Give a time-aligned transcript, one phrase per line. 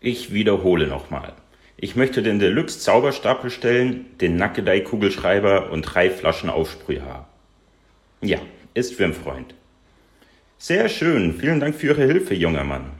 [0.00, 1.34] Ich wiederhole nochmal.
[1.76, 7.28] Ich möchte den Deluxe Zauberstab stellen, den Nackedei Kugelschreiber und drei Flaschen Aufsprühhaar.
[8.22, 8.38] Ja,
[8.72, 9.54] ist für ein Freund.
[10.56, 12.90] Sehr schön, vielen Dank für Ihre Hilfe, junger Mann.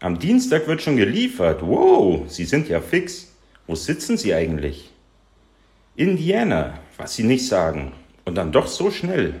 [0.00, 1.60] Am Dienstag wird schon geliefert.
[1.62, 3.34] Wow, Sie sind ja fix.
[3.66, 4.90] Wo sitzen Sie eigentlich?
[5.94, 7.92] Indiana, was Sie nicht sagen.
[8.24, 9.40] Und dann doch so schnell.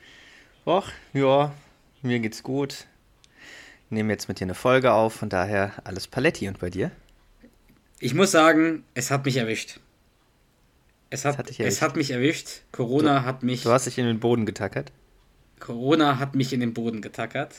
[0.65, 1.53] Och, ja,
[2.01, 2.85] mir geht's gut.
[3.89, 6.47] Nehme jetzt mit dir eine Folge auf, von daher alles Paletti.
[6.47, 6.91] Und bei dir?
[7.99, 9.79] Ich muss sagen, es hat mich erwischt.
[11.09, 11.81] Es hat, dich es erwischt?
[11.81, 12.61] hat mich erwischt.
[12.71, 13.63] Corona Du- hat mich.
[13.63, 14.91] Du hast dich in den Boden getackert.
[15.59, 17.53] Corona hat mich in den Boden getackert.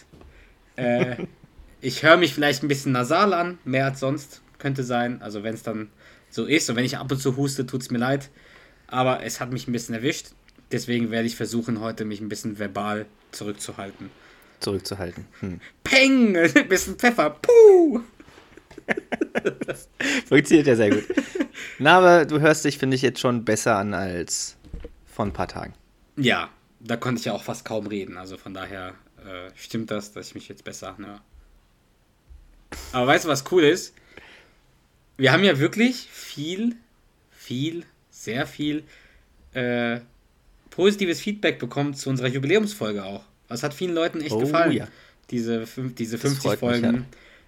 [0.76, 1.16] Äh,
[1.80, 4.40] ich höre mich vielleicht ein bisschen nasal an, mehr als sonst.
[4.58, 5.20] Könnte sein.
[5.20, 5.90] Also wenn es dann
[6.30, 8.30] so ist und wenn ich ab und zu huste, tut es mir leid.
[8.86, 10.28] Aber es hat mich ein bisschen erwischt.
[10.72, 14.10] Deswegen werde ich versuchen, heute mich ein bisschen verbal zurückzuhalten.
[14.60, 15.26] Zurückzuhalten.
[15.40, 15.60] Hm.
[15.84, 16.36] Peng!
[16.56, 17.30] Ein bisschen Pfeffer.
[17.30, 18.00] Puh!
[20.28, 21.04] Funktioniert ja sehr gut.
[21.78, 24.56] Na, aber du hörst dich, finde ich, jetzt schon besser an als
[25.06, 25.74] vor ein paar Tagen.
[26.16, 26.48] Ja,
[26.80, 28.16] da konnte ich ja auch fast kaum reden.
[28.16, 31.20] Also von daher äh, stimmt das, dass ich mich jetzt besser anhöre.
[32.92, 33.94] Aber weißt du, was cool ist?
[35.16, 36.76] Wir haben ja wirklich viel,
[37.30, 38.84] viel, sehr viel
[39.52, 40.00] äh,
[40.72, 43.24] positives Feedback bekommen zu unserer Jubiläumsfolge auch.
[43.48, 44.72] Das hat vielen Leuten echt Oh, gefallen.
[44.72, 44.88] ja.
[45.30, 45.66] Diese,
[45.98, 47.04] diese Das 50 freut mich, Folgen ja.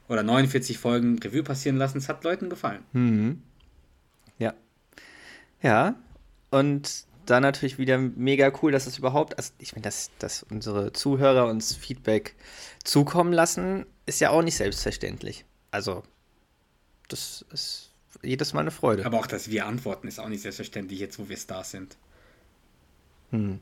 [0.08, 1.98] oder 49 Folgen Revue passieren lassen.
[1.98, 2.83] Es hat Leuten gefallen.
[2.92, 3.42] Mhm.
[4.39, 4.55] Ja.
[5.62, 5.95] Ja.
[6.50, 10.92] Und dann natürlich wieder mega cool, dass es überhaupt, also ich meine, dass, dass unsere
[10.92, 12.36] Zuhörer uns Feedback
[12.84, 15.46] zukommen lassen, ist ja auch nicht selbstverständlich.
[15.70, 16.02] Also,
[17.08, 17.90] das ist
[18.23, 19.05] jedes Mal eine Freude.
[19.07, 21.96] Aber auch, dass wir antworten, ist auch nicht selbstverständlich, jetzt wo wir Stars sind.
[23.34, 23.58] Hm.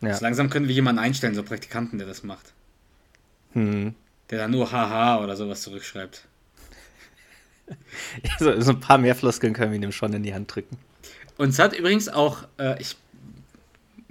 [0.00, 0.14] Ja.
[0.14, 2.52] So langsam können wir jemanden einstellen, so Praktikanten, der das macht.
[3.52, 3.94] Hm.
[4.28, 6.26] Der dann nur haha oder sowas zurückschreibt.
[8.38, 10.76] So, so ein paar mehr Floskeln können wir ihm schon in die Hand drücken.
[11.38, 12.94] Und es hat übrigens auch, äh, ich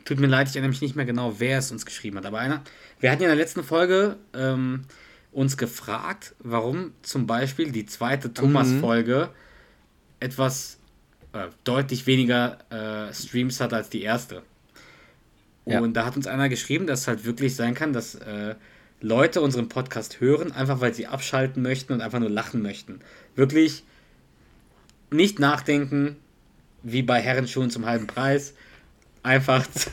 [0.06, 2.40] tut mir leid, ich erinnere mich nicht mehr genau, wer es uns geschrieben hat, aber
[2.40, 2.64] einer,
[3.00, 4.85] wir hatten ja in der letzten Folge ähm,
[5.31, 9.30] uns gefragt, warum zum Beispiel die zweite Thomas-Folge
[10.20, 10.80] etwas
[11.34, 14.41] äh, deutlich weniger äh, Streams hat als die erste.
[15.66, 15.79] Ja.
[15.79, 18.56] Und da hat uns einer geschrieben, dass es halt wirklich sein kann, dass äh,
[19.01, 23.00] Leute unseren Podcast hören, einfach weil sie abschalten möchten und einfach nur lachen möchten.
[23.35, 23.84] Wirklich
[25.12, 26.18] nicht nachdenken,
[26.84, 28.53] wie bei Herrenschuhen zum halben Preis.
[29.23, 29.90] Einfach, zu-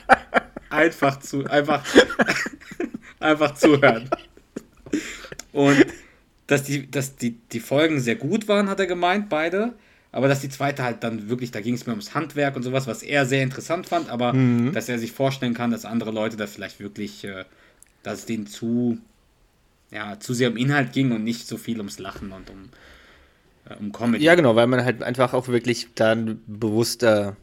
[0.70, 1.84] einfach zu, einfach,
[3.20, 4.08] einfach zuhören.
[5.52, 5.86] Und
[6.46, 9.74] dass die, dass die, die Folgen sehr gut waren, hat er gemeint, beide.
[10.14, 12.86] Aber dass die zweite halt dann wirklich, da ging es mir ums Handwerk und sowas,
[12.86, 14.32] was er sehr interessant fand, aber
[14.72, 17.44] dass er sich vorstellen kann, dass andere Leute das vielleicht wirklich, äh,
[18.04, 18.98] dass es denen zu,
[19.90, 22.68] ja, zu sehr um Inhalt ging und nicht so viel ums Lachen und um,
[23.68, 24.22] äh, um Comedy.
[24.22, 27.36] Ja, genau, weil man halt einfach auch wirklich dann bewusster,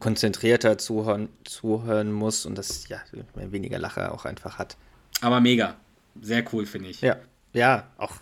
[0.00, 2.98] konzentrierter zuhören, zuhören muss und das ja
[3.36, 4.76] weniger Lacher auch einfach hat.
[5.20, 5.76] Aber mega.
[6.20, 7.00] Sehr cool, finde ich.
[7.00, 7.18] Ja,
[7.52, 8.16] ja, auch,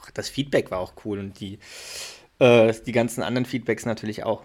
[0.00, 1.58] auch das Feedback war auch cool und die,
[2.38, 4.44] äh, die ganzen anderen Feedbacks natürlich auch.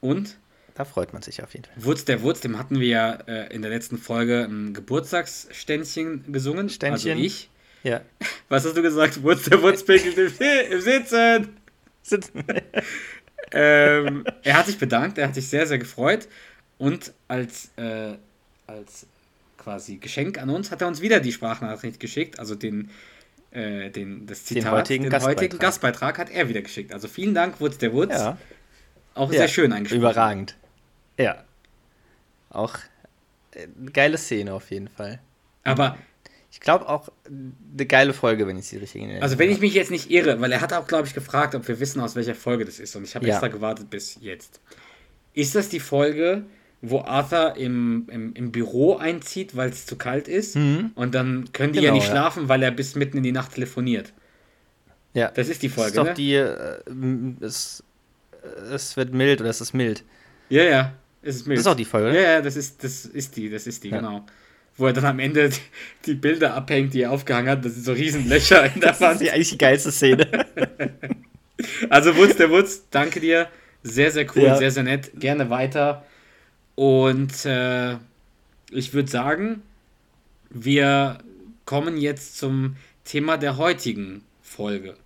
[0.00, 0.36] Und
[0.74, 1.74] Da freut man sich auf jeden Fall.
[1.84, 6.68] Wurz der Wurz, dem hatten wir ja äh, in der letzten Folge ein Geburtstagsständchen gesungen.
[6.68, 7.12] Ständchen.
[7.12, 7.48] Also ich.
[7.82, 8.02] Ja.
[8.48, 9.22] Was hast du gesagt?
[9.22, 10.32] Wurz der Wurz pinkelt im,
[10.72, 12.44] im Sitzen.
[13.52, 16.28] Ähm, er hat sich bedankt, er hat sich sehr, sehr gefreut.
[16.78, 18.14] Und als, äh,
[18.66, 19.06] als
[19.56, 22.90] quasi Geschenk an uns hat er uns wieder die Sprachnachricht geschickt, also den,
[23.56, 25.42] äh, den, das Zitat, heutigen den Gastbeitrag.
[25.42, 26.92] heutigen Gastbeitrag hat er wieder geschickt.
[26.92, 28.12] Also vielen Dank, Wurz der Wurz.
[28.12, 28.36] ja.
[29.14, 29.38] Auch ja.
[29.38, 30.00] sehr schön eingesprochen.
[30.02, 30.56] Überragend.
[31.18, 31.42] Ja.
[32.50, 32.74] Auch
[33.52, 35.20] äh, eine geile Szene auf jeden Fall.
[35.64, 35.96] Aber
[36.52, 39.60] Ich glaube auch eine geile Folge, wenn ich sie richtig in Erinnerung Also wenn ich
[39.60, 42.14] mich jetzt nicht irre, weil er hat auch, glaube ich, gefragt, ob wir wissen, aus
[42.14, 42.94] welcher Folge das ist.
[42.94, 43.34] Und ich habe Ja.
[43.34, 44.60] extra gewartet bis jetzt.
[45.34, 46.44] Ist das die Folge,
[46.90, 50.56] wo Arthur im, im, im Büro einzieht, weil es zu kalt ist?
[50.56, 51.94] Und dann können die ja Mhm.
[51.94, 52.10] Genau, nicht ja.
[52.10, 54.12] schlafen, weil er bis mitten in die Nacht telefoniert.
[55.14, 55.30] Ja.
[55.30, 56.14] Das ist die Das Folge, ist doch ne?
[56.14, 57.82] die, äh, es,
[58.72, 60.04] es wird mild oder es ist mild.
[60.50, 60.92] Ja, ja.
[61.22, 61.58] Es ist mild.
[61.58, 62.22] Das ist auch die Folge, Ja, oder?
[62.34, 63.96] ja, das ist, das ist die, das ist die, Ja.
[63.98, 64.24] genau.
[64.76, 65.50] wo er dann am Ende
[66.06, 67.64] die Bilder abhängt, die er aufgehangen hat.
[67.64, 69.20] Das sind so riesen Löcher in der Das ist Wand.
[69.22, 70.26] die eigentlich die geilste Szene.
[71.88, 73.48] Also Wutz, der Wutz, danke dir.
[73.82, 74.56] Sehr, sehr cool, Ja.
[74.56, 75.10] sehr, sehr nett.
[75.18, 76.04] Gerne weiter.
[76.76, 77.96] Und äh,
[78.70, 79.62] ich würde sagen,
[80.50, 81.18] wir
[81.64, 84.96] kommen jetzt zum Thema der heutigen Folge.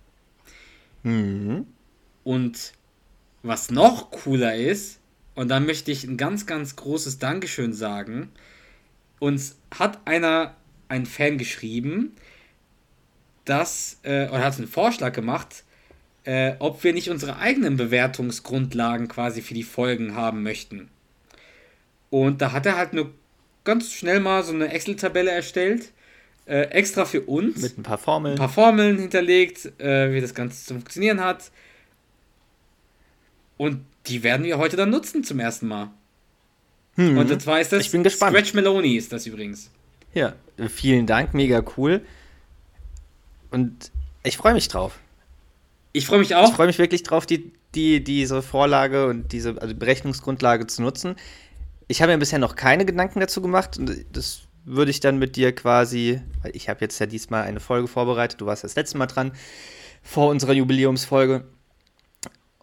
[1.03, 1.65] Mhm.
[2.23, 2.73] Und
[3.41, 4.99] was noch cooler ist,
[5.33, 8.29] und da möchte ich ein ganz, ganz großes Dankeschön sagen,
[9.19, 10.55] uns hat einer,
[10.89, 12.11] ein Fan geschrieben,
[13.45, 15.63] dass, äh, oder hat einen Vorschlag gemacht,
[16.25, 20.89] äh, ob wir nicht unsere eigenen Bewertungsgrundlagen quasi für die Folgen haben möchten.
[22.11, 23.09] Und da hat er halt nur
[23.63, 25.91] ganz schnell mal so eine Excel-Tabelle erstellt,
[26.45, 28.33] äh, extra für uns Mit ein paar Formeln.
[28.35, 31.51] ein paar Formeln hinterlegt, äh, wie das Ganze zu funktionieren hat.
[33.57, 35.89] Und die werden wir heute dann nutzen zum ersten Mal.
[36.95, 37.17] Mhm.
[37.17, 38.33] Und das war ist das Ich bin gespannt.
[38.35, 39.69] Scratch Meloni ist das übrigens.
[40.13, 40.33] Ja,
[40.67, 42.01] vielen Dank, mega cool.
[43.51, 43.91] Und
[44.23, 44.99] ich freue mich drauf.
[45.93, 46.53] Ich freue mich Ich auch.
[46.55, 51.15] freue mich wirklich drauf, die, die, diese Vorlage und diese also Berechnungsgrundlage zu nutzen.
[51.91, 55.35] Ich habe mir bisher noch keine Gedanken dazu gemacht und das würde ich dann mit
[55.35, 58.97] dir quasi, weil ich habe jetzt ja diesmal eine Folge vorbereitet, du warst das letzte
[58.97, 59.33] Mal dran,
[60.01, 61.43] vor unserer Jubiläumsfolge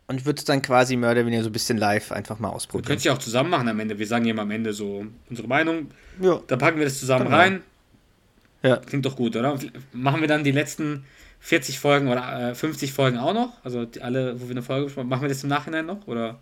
[0.06, 2.86] und würde es dann quasi mehr oder weniger so ein bisschen live einfach mal ausprobieren.
[2.86, 3.98] können es ja auch zusammen machen am Ende.
[3.98, 5.90] Wir sagen ja mal am Ende so unsere Meinung.
[6.22, 7.36] Ja, Da packen wir das zusammen Genau.
[7.36, 7.62] rein.
[8.62, 8.76] ja.
[8.78, 9.58] Klingt doch gut, oder?
[9.92, 11.04] Machen wir dann die letzten
[11.40, 13.62] 40 Folgen oder äh, 50 Folgen auch noch?
[13.62, 15.10] Also die, alle, wo wir eine Folge besprochen haben.
[15.10, 16.06] Machen wir das im Nachhinein noch?
[16.06, 16.38] Oder?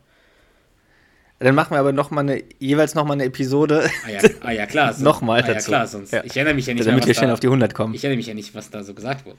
[1.38, 4.66] Dann machen wir aber noch mal eine, jeweils nochmal eine Episode, Ah ja, ah, ja
[4.66, 4.92] klar.
[4.92, 5.68] sonst- Nochmal ah, ja, dazu.
[5.70, 6.12] klar, sonst.
[6.12, 6.24] Ja.
[6.24, 7.92] Ich erinnere mich ja nicht mehr, damit was wir schnell da, auf die 100 kommen.
[7.94, 9.38] Ich erinnere mich ja nicht, was da so gesagt wurde.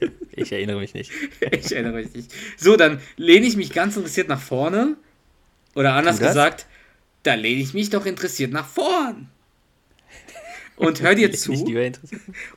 [0.34, 1.10] Ich erinnere mich nicht.
[1.50, 2.32] Ich erinnere mich nicht.
[2.56, 4.96] So, dann lehne ich mich ganz interessiert nach vorne.
[5.74, 6.66] Oder anders gesagt,
[7.24, 9.28] da lehne ich mich doch interessiert nach vorn.
[10.76, 11.52] Und hör dir zu.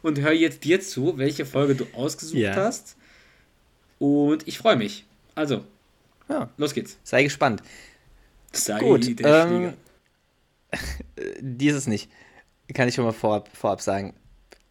[0.02, 2.56] Und hör jetzt dir zu, welche Folge du ausgesucht Ja.
[2.56, 2.96] hast.
[4.00, 5.06] Und ich freue mich.
[5.36, 5.64] Also,
[6.30, 6.98] Ja, los geht's.
[7.04, 7.62] sei gespannt.
[8.56, 9.74] Sei Gut, der ähm, Flieger.
[11.42, 12.10] dieses nicht.
[12.74, 14.14] Kann ich schon mal vorab, vorab sagen.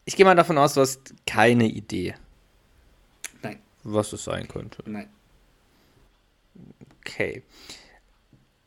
[0.05, 2.15] Ich gehe mal davon aus, du hast keine Idee,
[3.43, 4.83] Nein, was es sein könnte.
[4.85, 5.09] nein.
[7.01, 7.43] Okay.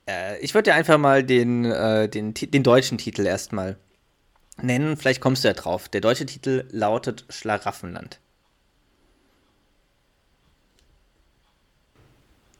[0.08, 3.78] Äh, ich würde dir einfach mal den, äh, den, den deutschen Titel erstmal
[4.62, 4.98] nennen.
[4.98, 5.90] Vielleicht kommst du ja drauf.
[5.90, 8.19] Der deutsche Titel lautet Schlaraffenland.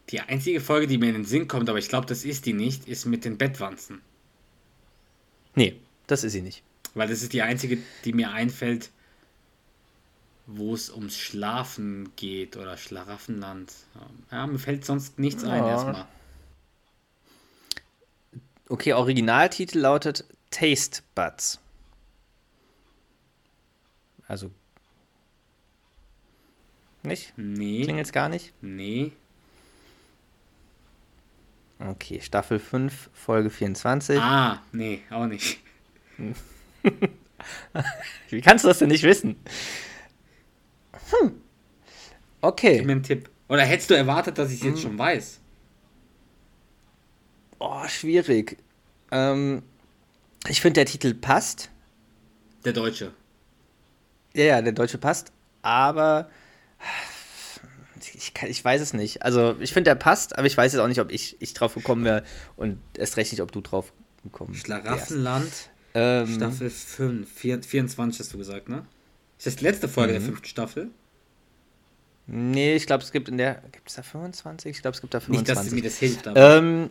[0.10, 2.54] Die einzige Folge, die mir in den Sinn kommt, aber ich glaube, das ist die
[2.54, 4.02] nicht, ist mit den Bettwanzen.
[5.56, 6.64] Nee, das ist sie nicht.
[6.94, 8.90] Weil das ist die einzige, die mir einfällt,
[10.46, 13.74] wo es ums Schlafen geht oder Schlaraffenland.
[14.32, 15.70] Ja, mir fällt sonst nichts ein Ja.
[15.70, 16.08] erstmal.
[18.70, 21.60] Okay, Originaltitel lautet Taste Buds.
[24.28, 24.52] Also.
[27.04, 27.34] Nicht?
[27.38, 28.54] Nee, Klingelt's gar nicht?
[28.62, 29.12] nee.
[31.80, 34.20] Okay, Staffel 5, Folge 24.
[34.20, 35.60] Ah, nee, auch nicht.
[38.30, 39.36] Wie kannst du das denn nicht wissen?
[41.12, 41.30] Hm.
[41.30, 41.42] Gib
[42.42, 42.82] Okay.
[42.82, 43.30] mir einen Tipp.
[43.48, 45.40] Oder hättest du erwartet, dass ich es jetzt schon weiß?
[47.60, 48.58] Oh, schwierig.
[49.12, 49.64] Ähm,
[50.48, 51.70] ich finde, der Titel passt.
[52.66, 53.14] Der Deutsche.
[54.34, 55.32] Ja, ja, der deutsche passt.
[55.62, 56.30] Aber
[58.14, 59.24] ich, kann, ich weiß es nicht.
[59.24, 61.74] Also, ich finde, der passt, aber ich weiß jetzt auch nicht, ob ich, ich drauf
[61.76, 62.24] gekommen wäre
[62.56, 63.92] und erst recht nicht, ob du drauf
[64.24, 64.66] gekommen wärst.
[64.66, 65.52] Schlaraffenland,
[65.94, 68.86] Ähm, Staffel 5, 4, 24 hast du gesagt, ne?
[69.38, 70.18] Ist das die letzte Folge Mhm.
[70.18, 70.90] der fünften Staffel?
[72.28, 73.62] Nee, ich glaube, es gibt in der.
[73.72, 74.72] Gibt es da 25?
[74.76, 75.56] Ich glaube, es gibt da Nicht, 25.
[75.64, 76.58] dass mir das hilft, aber.
[76.58, 76.90] Ähm,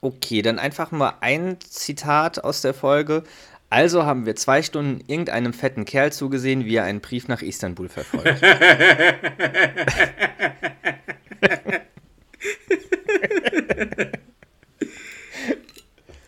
[0.00, 3.24] okay, dann einfach mal ein Zitat aus der Folge.
[3.70, 7.88] Also haben wir zwei Stunden irgendeinem fetten Kerl zugesehen, wie er einen Brief nach Istanbul
[7.88, 8.40] verfolgt.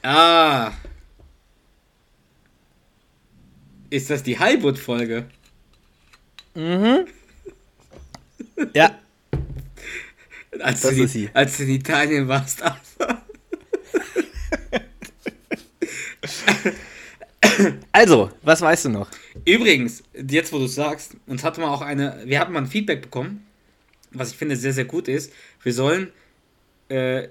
[0.02, 0.72] Ah.
[3.90, 5.28] Ist das die Highwood-Folge?
[8.74, 8.98] ja,
[10.60, 11.30] Als, Das du ist in, sie.
[11.32, 12.62] als du in Italien warst.
[12.62, 13.22] Arthur.
[18.00, 19.10] also, was weißt du noch?
[19.44, 22.66] Übrigens, jetzt wo du es sagst, uns hatte mal auch eine, wir hatten mal ein
[22.66, 23.46] Feedback bekommen,
[24.10, 25.34] was ich finde sehr, sehr gut ist.
[25.62, 26.10] Wir sollen
[26.88, 27.28] äh,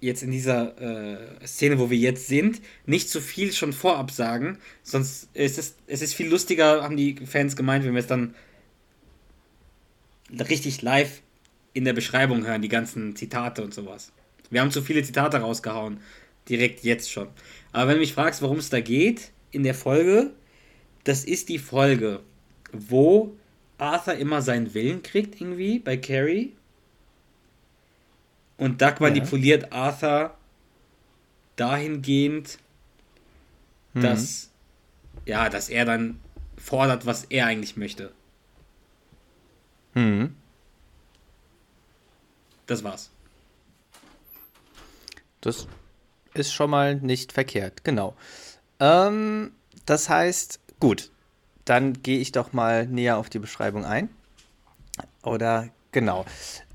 [0.00, 4.58] jetzt in dieser äh, Szene, wo wir jetzt sind, nicht zu viel schon vorab sagen,
[4.82, 8.34] sonst ist es, es ist viel lustiger, haben die Fans gemeint, wenn wir es dann
[10.30, 11.22] richtig live
[11.72, 14.12] in der Beschreibung hören, die ganzen Zitate und sowas.
[14.50, 16.00] Wir haben zu viele Zitate rausgehauen.
[16.50, 17.28] Direkt jetzt schon.
[17.72, 20.30] Aber wenn du mich fragst, worum es da geht in der Folge,
[21.04, 22.20] das ist die Folge,
[22.72, 23.36] wo
[23.78, 26.54] Arthur immer seinen Willen kriegt, irgendwie bei Carrie.
[28.56, 29.72] Und Doug manipuliert ja.
[29.72, 30.36] Arthur
[31.56, 32.58] dahingehend,
[33.94, 34.02] mhm.
[34.02, 34.50] dass,
[35.26, 36.20] ja, dass er dann
[36.56, 38.12] fordert, was er eigentlich möchte.
[39.94, 40.34] Mhm.
[42.66, 43.10] Das war's.
[45.40, 45.66] Das
[46.34, 48.16] ist schon mal nicht verkehrt, genau.
[48.82, 49.52] Ähm,
[49.86, 51.12] das heißt, gut,
[51.64, 54.08] dann gehe ich doch mal näher auf die Beschreibung ein.
[55.22, 56.26] Oder genau.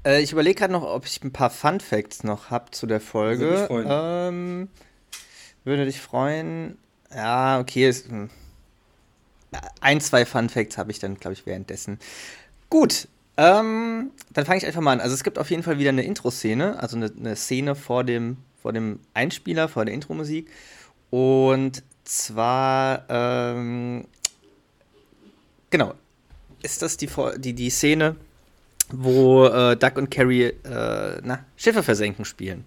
[0.05, 3.01] Äh, ich überlege gerade noch, ob ich ein paar Fun Facts noch habe zu der
[3.01, 3.41] Folge.
[3.41, 3.87] Würde, mich freuen.
[3.89, 4.69] Ähm,
[5.65, 6.77] würde dich freuen.
[7.13, 7.89] Ja, okay.
[7.89, 8.29] Ist, hm.
[9.81, 11.99] ein, zwei Fun Facts habe ich dann, glaube ich, währenddessen.
[12.69, 15.01] Gut, ähm, dann fange ich einfach mal an.
[15.01, 18.37] Also es gibt auf jeden Fall wieder eine Intro-Szene, also eine, eine, Szene vor dem,
[18.61, 20.49] vor dem Einspieler, vor der Intro-Musik.
[21.09, 24.05] Und zwar, ähm,
[25.69, 25.93] genau,
[26.61, 28.15] ist das die, die, die Szene,
[28.91, 32.65] wo äh, Duck und Carrie äh, na, Schiffe versenken spielen.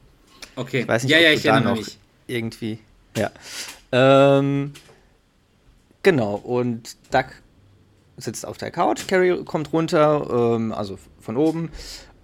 [0.56, 0.80] Okay.
[0.80, 1.98] Ich weiß nicht, ja, ob ja, ich da noch mich.
[2.26, 2.78] irgendwie.
[3.16, 3.30] Ja.
[3.92, 4.72] Ähm,
[6.02, 7.26] genau, und Duck
[8.18, 11.70] sitzt auf der Couch, Carrie kommt runter, ähm, also von oben,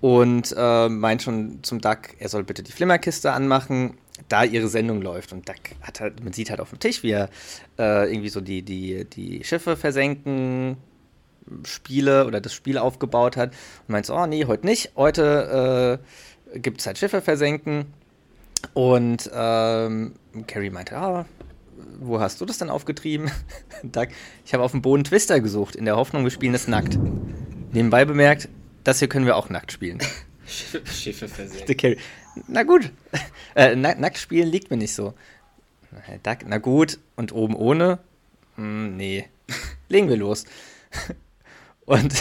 [0.01, 3.97] und äh, meint schon zum Duck, er soll bitte die Flimmerkiste anmachen,
[4.29, 5.33] da ihre Sendung läuft.
[5.33, 7.29] Und Duck hat halt, man sieht halt auf dem Tisch, wie er
[7.79, 10.77] äh, irgendwie so die, die, die Schiffe versenken,
[11.65, 13.51] Spiele oder das Spiel aufgebaut hat.
[13.51, 14.93] Und meint so, oh nee, heute nicht.
[14.97, 16.01] Heute
[16.55, 17.87] äh, gibt es halt Schiffe versenken.
[18.75, 20.15] Und ähm,
[20.47, 21.27] Carrie meinte, ah,
[21.99, 23.31] wo hast du das denn aufgetrieben?
[23.83, 24.09] Doug,
[24.45, 26.99] ich habe auf dem Boden Twister gesucht, in der Hoffnung, wir spielen es nackt.
[27.73, 28.49] Nebenbei bemerkt,
[28.85, 29.99] das hier können wir auch nackt spielen.
[30.47, 31.67] Schiffe versenken.
[32.49, 32.91] Na gut.
[33.55, 35.15] Äh, nackt spielen liegt mir nicht so.
[36.45, 36.99] Na gut.
[37.17, 37.99] Und oben ohne?
[38.57, 39.25] Hm, nee.
[39.89, 40.45] Legen wir los.
[41.87, 42.13] Und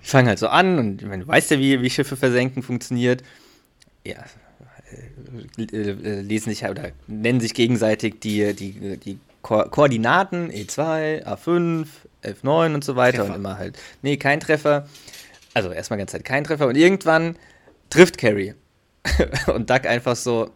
[0.00, 3.22] ich fange halt so an und man weiß ja, wie, wie Schiffe versenken funktioniert.
[4.04, 4.24] Ja,
[5.58, 11.86] äh, äh, lesen sich oder nennen sich gegenseitig die, die, die Ko Koordinaten E2, A5,
[12.22, 13.30] F9 und so weiter Treffer.
[13.34, 14.88] und immer halt, nee, kein Treffer.
[15.54, 17.36] Also erstmal ganz Zeit kein Treffer und irgendwann
[17.90, 18.54] trifft Carrie.
[19.54, 20.50] und Duck einfach so,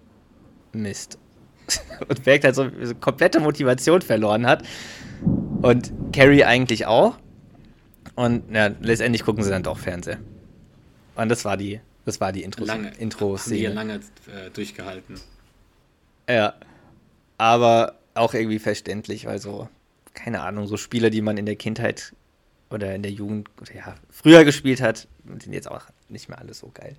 [0.72, 1.18] Mist.
[2.08, 4.64] und merkt halt so, so komplette Motivation verloren hat.
[5.62, 7.16] Und Carrie eigentlich auch.
[8.14, 10.18] Und ja, letztendlich gucken sie dann doch Fernseher.
[11.16, 13.68] Und das war die, das war die Intro, lange, Intro-Szene.
[13.68, 15.20] Haben lange äh, durchgehalten.
[16.28, 16.54] Ja.
[17.38, 19.68] Aber auch irgendwie verständlich, weil so,
[20.12, 22.14] keine Ahnung, so Spiele, die man in der Kindheit
[22.70, 26.70] oder in der Jugend ja, früher gespielt hat, sind jetzt auch nicht mehr alles so
[26.72, 26.96] geil.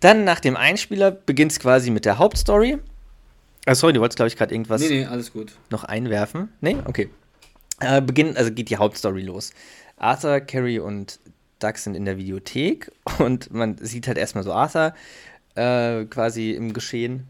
[0.00, 2.78] Dann nach dem Einspieler beginnt es quasi mit der Hauptstory.
[3.66, 5.52] Ah, sorry, du wolltest, glaube ich, gerade irgendwas nee, nee, alles gut.
[5.70, 6.48] noch einwerfen.
[6.60, 6.76] Nee?
[6.86, 7.10] Okay.
[7.80, 9.52] Äh, beginnt, also geht die Hauptstory los.
[9.96, 11.20] Arthur, Carrie und
[11.58, 14.94] Doug sind in der Videothek und man sieht halt erstmal so Arthur
[15.54, 17.26] äh, quasi im Geschehen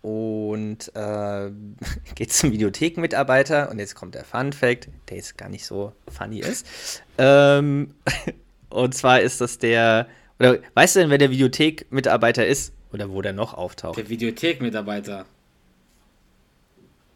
[0.00, 1.50] und äh,
[2.14, 6.40] geht zum Videothekenmitarbeiter und jetzt kommt der Fun Fact, der jetzt gar nicht so funny
[6.40, 6.66] ist.
[7.18, 7.94] Ähm,
[8.70, 10.08] und zwar ist das der,
[10.38, 13.96] oder weißt du denn, wer der Videothekmitarbeiter ist oder wo der noch auftaucht?
[13.96, 15.26] Der Videothekmitarbeiter.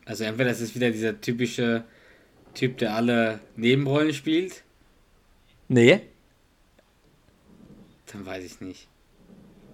[0.05, 1.85] Also entweder das ist wieder dieser typische
[2.55, 4.63] Typ, der alle Nebenrollen spielt.
[5.69, 6.01] Nee.
[8.13, 8.89] Dann weiß ich nicht.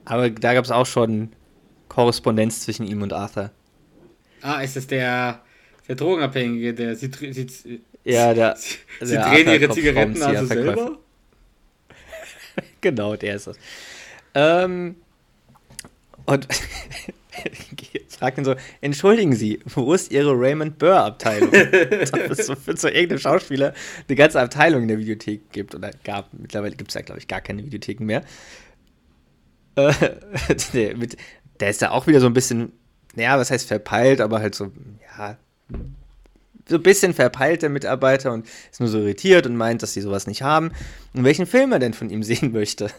[0.05, 1.31] Aber da gab es auch schon
[1.89, 3.51] Korrespondenz zwischen ihm und Arthur.
[4.41, 5.43] Ah, ist das der,
[5.87, 10.99] der Drogenabhängige, der sie, sie, ja, der, sie, sie der drehen ihre Zigaretten also selber?
[12.81, 13.57] genau, der ist es.
[14.35, 14.97] Ähm,
[16.27, 16.49] und
[18.23, 21.49] fragt ihn so, entschuldigen Sie, wo ist Ihre Raymond Burr-Abteilung?
[21.49, 23.75] Ob es so für so irgendeinem Schauspieler
[24.09, 25.75] eine ganze Abteilung in der Videothek gibt.
[25.75, 28.23] Oder gab, mittlerweile gibt es ja, glaube ich, gar keine Videotheken mehr.
[29.75, 29.93] Äh,
[30.73, 31.17] der, mit,
[31.59, 32.73] der ist da auch wieder so ein bisschen,
[33.17, 34.71] naja, was heißt verpeilt, aber halt so,
[35.19, 35.37] ja,
[36.69, 40.00] so ein bisschen verpeilt, der Mitarbeiter, und ist nur so irritiert und meint, dass sie
[40.00, 40.73] sowas nicht haben.
[41.14, 42.90] Und welchen Film er denn von ihm sehen möchte.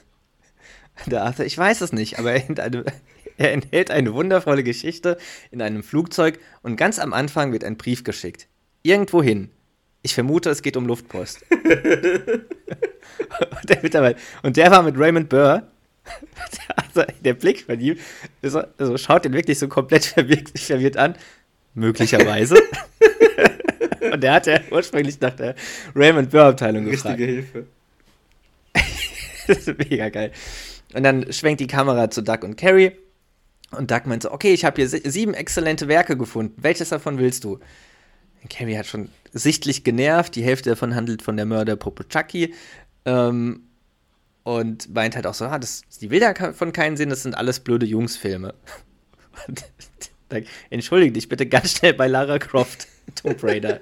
[1.07, 2.85] Der Arthur, ich weiß es nicht, aber er eine,
[3.37, 5.17] er enthält eine wundervolle Geschichte
[5.51, 8.47] in einem Flugzeug und ganz am Anfang wird ein Brief geschickt.
[8.83, 9.49] Irgendwohin.
[10.01, 11.45] Ich vermute, es geht um Luftpost.
[11.49, 11.63] und,
[13.69, 15.67] der und der war mit Raymond Burr.
[16.75, 17.97] Also der Blick von ihm,
[18.41, 21.15] also schaut ihn wirklich so komplett verwirrt, verwirrt an.
[21.73, 22.61] Möglicherweise.
[24.11, 25.55] Und der hat ja ursprünglich nach der
[25.95, 27.19] Raymond Burr-Abteilung gefragt.
[27.19, 27.65] Richtige Hilfe.
[29.47, 30.31] das ist mega geil.
[30.93, 32.91] Und dann schwenkt die Kamera zu Duck und Carrie
[33.71, 36.53] Und Doug meint so, okay, ich habe hier sieben exzellente Werke gefunden.
[36.57, 37.59] Welches davon willst du?
[38.49, 40.35] Carrie hat schon sichtlich genervt.
[40.35, 42.53] Die Hälfte davon handelt von der Mörderpuppe Chucky.
[43.05, 43.63] Ähm,
[44.43, 47.61] und meint halt auch so, ah, das, die will davon keinen Sinn, das sind alles
[47.61, 48.53] blöde Jungsfilme.
[50.69, 53.79] Entschuldige dich bitte ganz schnell bei Lara Croft, Tomb Raider.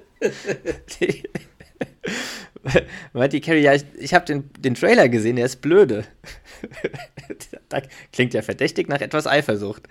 [3.12, 6.04] Meint die Carrie, ja, ich, ich habe den, den Trailer gesehen, der ist blöde.
[8.12, 9.88] Klingt ja verdächtig nach etwas Eifersucht.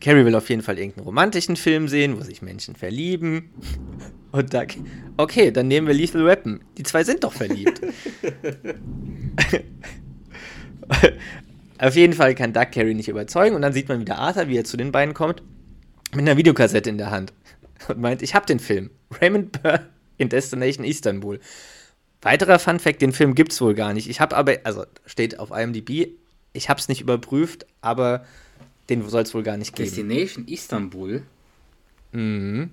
[0.00, 3.50] Carrie will auf jeden Fall irgendeinen romantischen Film sehen, wo sich Menschen verlieben.
[4.32, 4.68] Und Doug,
[5.18, 6.60] okay, dann nehmen wir Lethal Weapon.
[6.78, 7.82] Die zwei sind doch verliebt.
[11.78, 14.56] auf jeden Fall kann Doug Carrie nicht überzeugen und dann sieht man wieder Arthur, wie
[14.56, 15.42] er zu den beiden kommt,
[16.12, 17.34] mit einer Videokassette in der Hand
[17.88, 18.90] und meint, ich hab den Film.
[19.20, 21.40] Raymond Burr in Destination Istanbul.
[22.22, 24.08] Weiterer Fun Fact, den Film gibt's wohl gar nicht.
[24.08, 26.08] Ich habe aber, also steht auf IMDb,
[26.52, 28.26] ich habe es nicht überprüft, aber
[28.88, 29.88] den soll es wohl gar nicht geben.
[29.88, 31.22] Destination Istanbul?
[32.12, 32.70] Mhm.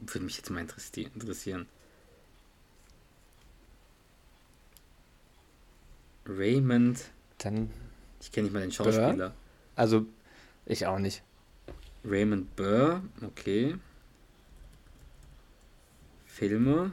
[0.00, 1.66] Würde mich jetzt mal interessieren.
[6.26, 7.00] Raymond.
[7.38, 7.70] Dann.
[8.20, 9.14] Ich kenne nicht mal den Schauspieler.
[9.14, 9.34] Burr?
[9.76, 10.06] Also,
[10.66, 11.22] ich auch nicht.
[12.08, 13.76] Raymond Burr, okay.
[16.26, 16.92] Filme.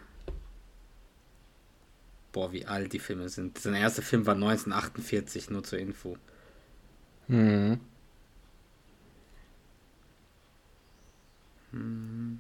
[2.31, 3.57] Boah, wie alt die Filme sind.
[3.57, 6.17] Sein erster Film war 1948, nur zur Info.
[7.27, 7.79] Mhm.
[11.71, 12.39] Hm.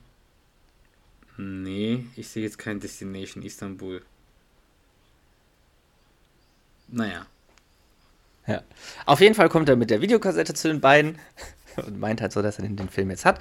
[1.37, 4.01] Nee, ich sehe jetzt kein Destination Istanbul.
[6.87, 7.25] Naja.
[8.47, 8.63] Ja.
[9.05, 11.17] Auf jeden Fall kommt er mit der Videokassette zu den beiden
[11.85, 13.39] und meint halt so, dass er den Film jetzt hat.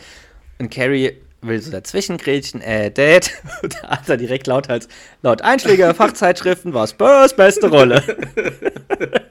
[0.58, 3.30] Und Carrie will so dazwischen grätschen, äh, Dad.
[3.62, 4.88] Und da hat er direkt laut als,
[5.22, 8.02] laut Einschläger Fachzeitschriften war Spurs beste Rolle.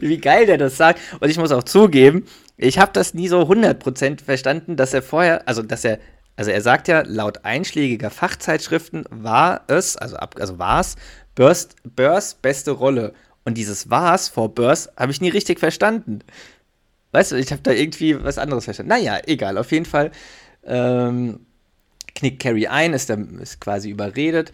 [0.00, 1.00] Wie geil der das sagt.
[1.20, 5.48] Und ich muss auch zugeben, ich habe das nie so 100% verstanden, dass er vorher,
[5.48, 5.98] also dass er,
[6.36, 10.96] also er sagt ja, laut einschlägiger Fachzeitschriften war es, also, ab, also war es,
[11.34, 13.14] Börs, Börs beste Rolle.
[13.44, 16.20] Und dieses war's vor Börs habe ich nie richtig verstanden.
[17.12, 18.90] Weißt du, ich habe da irgendwie was anderes verstanden.
[18.90, 20.10] Naja, egal, auf jeden Fall
[20.64, 21.40] ähm,
[22.14, 24.52] knickt Carrie ein, ist, dann, ist quasi überredet.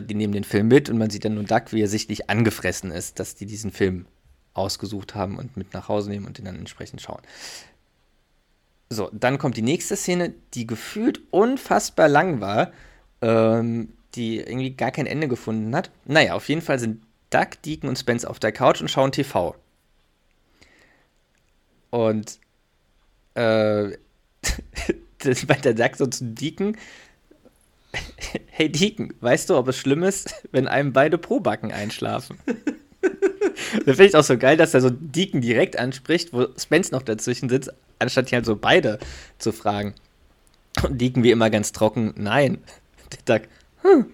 [0.00, 2.90] Die nehmen den Film mit und man sieht dann nur Duck, wie er sichtlich angefressen
[2.90, 4.06] ist, dass die diesen Film
[4.54, 7.20] ausgesucht haben und mit nach Hause nehmen und den dann entsprechend schauen.
[8.88, 12.72] So, dann kommt die nächste Szene, die gefühlt unfassbar lang war,
[13.20, 15.90] ähm, die irgendwie gar kein Ende gefunden hat.
[16.04, 19.54] Naja, auf jeden Fall sind Duck, Deacon und Spence auf der Couch und schauen TV.
[21.92, 22.38] Und
[23.34, 23.90] äh,
[25.22, 26.76] der Duck so zu Deacon,
[28.46, 32.38] hey Deacon, weißt du, ob es schlimm ist, wenn einem beide Probacken einschlafen?
[32.46, 37.02] da finde ich auch so geil, dass er so Deacon direkt anspricht, wo Spence noch
[37.02, 38.98] dazwischen sitzt, anstatt hier halt so beide
[39.38, 39.92] zu fragen.
[40.82, 42.56] Und Deacon wie immer ganz trocken, nein.
[43.12, 43.50] Der sagt,
[43.82, 44.06] hm.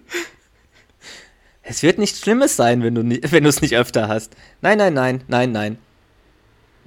[1.63, 2.95] Es wird nichts Schlimmes sein, wenn
[3.43, 4.35] du es nicht öfter hast.
[4.61, 5.77] Nein, nein, nein, nein, nein.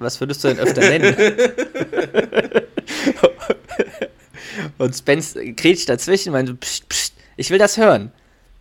[0.03, 1.15] Was würdest du denn öfter nennen?
[4.77, 8.11] und Spence kretscht dazwischen und meint, pst, pst, ich will das hören.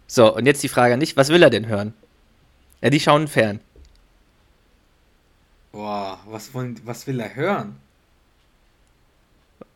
[0.06, 1.94] So, und jetzt die Frage nicht, was will er denn hören?
[2.80, 3.60] Ja, die schauen fern.
[5.72, 7.76] Boah, was, wollen, was will er hören?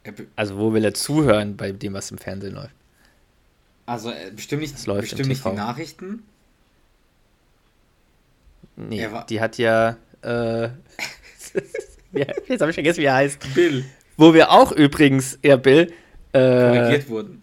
[0.05, 2.75] Er also, wo will er zuhören bei dem, was im Fernsehen läuft?
[3.87, 6.23] Also, äh, bestimmt nicht, das läuft bestimmt nicht die Nachrichten.
[8.77, 9.97] Nee, die hat ja.
[10.23, 10.69] Äh,
[12.49, 13.55] jetzt habe ich vergessen, wie er heißt.
[13.55, 13.85] Bill.
[14.17, 15.93] Wo wir auch übrigens, ja, Bill.
[16.33, 17.43] Äh, kuriert wurden.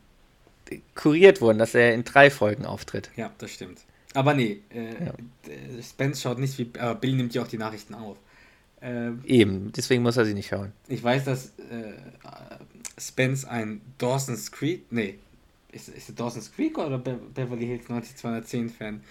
[0.95, 3.11] Kuriert wurden, dass er in drei Folgen auftritt.
[3.15, 3.79] Ja, das stimmt.
[4.13, 5.13] Aber nee, äh, ja.
[5.81, 6.69] Spence schaut nicht wie.
[6.79, 8.17] Aber Bill nimmt ja auch die Nachrichten auf.
[8.81, 10.73] Ähm, Eben, deswegen muss er sie nicht schauen.
[10.87, 11.93] Ich weiß, dass äh,
[12.97, 15.15] Spence ein Dawson's Creek, nee,
[15.71, 19.01] ist, ist Dawson's Creek oder Be Beverly Hills 90210 Fan?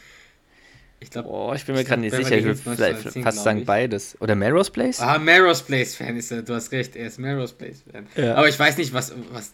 [1.03, 1.29] Ich glaube.
[1.29, 2.37] Oh, ich bin mir gerade nicht sicher.
[2.37, 4.17] Ich würde fast sagen beides.
[4.21, 5.01] Oder Melrose Place?
[5.01, 6.43] Ah, Melrose Place Fan ist er.
[6.43, 8.07] Du hast recht, er ist Melrose Place Fan.
[8.17, 8.37] Ja.
[8.37, 9.12] Aber ich weiß nicht, was.
[9.33, 9.53] was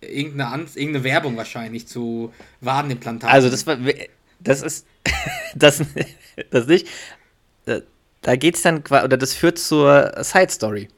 [0.00, 3.34] irgendeine, An irgendeine Werbung wahrscheinlich zu Wadenimplantaten.
[3.34, 3.76] Also, das war.
[4.40, 4.86] Das ist.
[5.54, 5.82] das,
[6.50, 6.88] das nicht
[8.22, 10.88] da geht's dann oder das führt zur Side Story.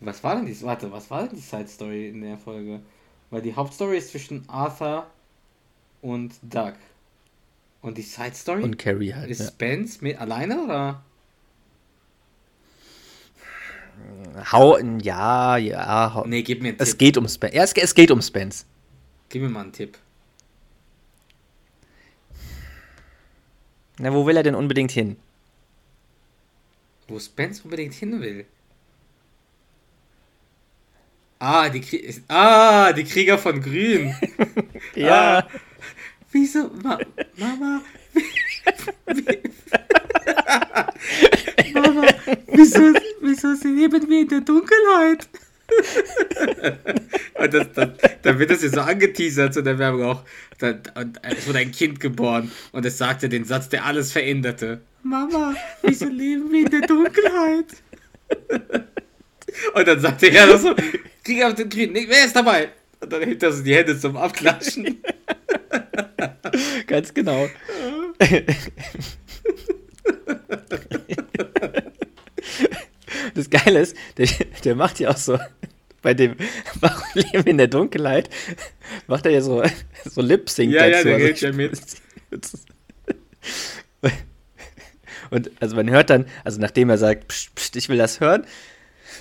[0.00, 2.80] Was war denn die, warte, was war denn die Side Story in der Folge?
[3.30, 5.06] Weil die Hauptstory ist zwischen Arthur
[6.00, 6.74] und Doug.
[7.82, 8.62] Und die Side Story?
[8.62, 9.28] Und Carrie halt.
[9.28, 9.48] Ist ja.
[9.48, 11.02] Spence mit alleine oder?
[14.52, 16.14] Hau, ja, ja.
[16.14, 16.24] Hau.
[16.26, 16.86] Nee, gib mir einen Tipp.
[16.86, 17.54] Es geht um Spence.
[17.54, 18.64] Ja, es, es geht um Spence.
[19.28, 19.98] Gib mir mal einen Tipp.
[23.98, 25.16] Na, wo will er denn unbedingt hin?
[27.08, 28.46] Wo Spence unbedingt hin will.
[31.38, 34.14] Ah, die, Krie ah, die Krieger von Grün.
[34.94, 35.38] Ja.
[35.38, 35.48] Ah,
[36.32, 36.70] wieso?
[36.82, 36.98] Ma
[37.36, 37.82] Mama.
[41.74, 42.06] Mama,
[42.52, 45.28] wieso, wieso leben wir in der Dunkelheit?
[47.34, 47.88] und das, das,
[48.22, 50.22] dann wird das hier so angeteasert zu der Werbung auch.
[50.58, 54.82] Da, und es wurde ein Kind geboren und es sagte den Satz, der alles veränderte.
[55.02, 57.66] Mama, wieso leben wir in der Dunkelheit?
[59.74, 60.74] und dann sagte er so,
[61.24, 62.70] Krieg auf den nee, wer ist dabei?
[63.02, 65.02] Und dann hebt er so die Hände zum Abklatschen.
[66.86, 67.48] Ganz genau.
[73.34, 74.28] Das Geile ist, der,
[74.64, 75.38] der macht ja auch so,
[76.02, 76.36] bei dem
[76.80, 78.28] Warum leben in der Dunkelheit,
[79.06, 79.62] macht er ja so,
[80.04, 81.08] so Lip-Sync Ja, ja, dazu.
[81.08, 81.80] der also, ja mit.
[85.30, 88.44] Und also man hört dann, also nachdem er sagt, pst, pst, ich will das hören,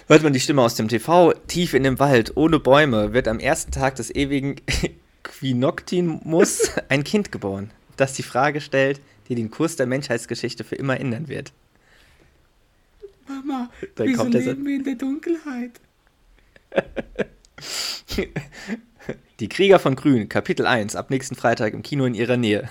[0.07, 3.39] hört man die Stimme aus dem TV, tief in dem Wald, ohne Bäume, wird am
[3.39, 4.55] ersten Tag des ewigen
[5.23, 10.99] Quinoctimus ein Kind geboren, das die Frage stellt, die den Kurs der Menschheitsgeschichte für immer
[10.99, 11.53] ändern wird.
[13.27, 15.79] Mama, Dann wieso kommt leben wir in der Dunkelheit?
[19.39, 22.69] Die Krieger von Grün, Kapitel 1, ab nächsten Freitag im Kino in ihrer Nähe.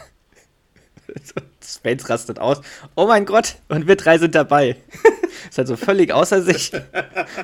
[1.62, 2.60] Spence rastet aus.
[2.94, 4.76] Oh mein Gott, und wir drei sind dabei.
[5.48, 6.72] Ist halt so völlig außer sich.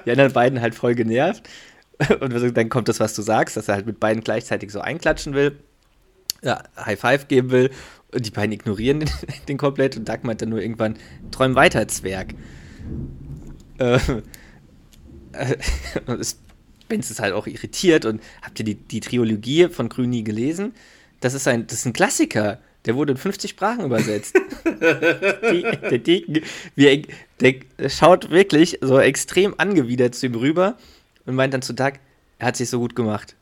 [0.05, 1.49] Die anderen beiden halt voll genervt.
[2.21, 5.35] Und dann kommt das, was du sagst, dass er halt mit beiden gleichzeitig so einklatschen
[5.35, 5.59] will.
[6.43, 7.71] Ja, High Five geben will.
[8.13, 9.11] Und die beiden ignorieren den,
[9.49, 9.97] den komplett.
[9.97, 10.97] Und Doug meint dann nur irgendwann,
[11.31, 12.35] träum weiter, Zwerg.
[13.79, 13.99] Äh,
[15.33, 15.57] äh,
[16.23, 18.05] Spence ist halt auch irritiert.
[18.05, 20.75] Und habt ihr die, die Trilogie von Grün nie gelesen?
[21.21, 22.59] Das ist ein, das ist ein Klassiker.
[22.87, 24.35] Der wurde in 50 Sprachen übersetzt.
[24.65, 26.43] die, der Deken,
[26.75, 27.07] wie,
[27.41, 30.77] der schaut wirklich so extrem angewidert zu ihm rüber
[31.27, 31.95] und meint dann zu Doug,
[32.39, 33.35] er hat sich so gut gemacht.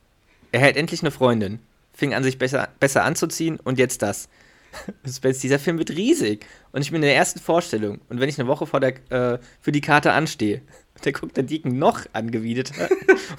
[0.53, 1.59] Er hält endlich eine Freundin.
[1.93, 4.29] Fing an, sich besser, besser anzuziehen und jetzt das.
[5.09, 6.47] Spence, dieser Film wird riesig.
[6.73, 8.01] Und ich bin in der ersten Vorstellung.
[8.09, 10.63] Und wenn ich eine Woche vor der, äh, für die Karte anstehe,
[11.05, 12.89] der guckt der Deacon noch angewiderter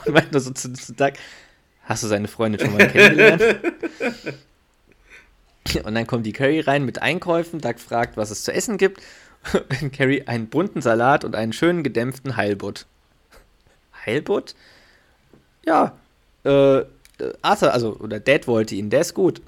[0.06, 1.14] und meint nur so zu, zu Doug,
[1.84, 3.44] hast du seine Freundin schon mal kennengelernt?
[5.84, 7.60] Und dann kommt die Carrie rein mit Einkäufen.
[7.60, 9.02] Doug fragt, was es zu essen gibt.
[9.82, 12.88] Und Carrie einen bunten Salat und einen schönen gedämpften Heilbutt.
[14.06, 14.56] Heilbutt?
[15.66, 15.96] Ja.
[16.44, 16.84] Äh,
[17.42, 19.42] Arthur, also, oder Dad wollte ihn, der ist gut.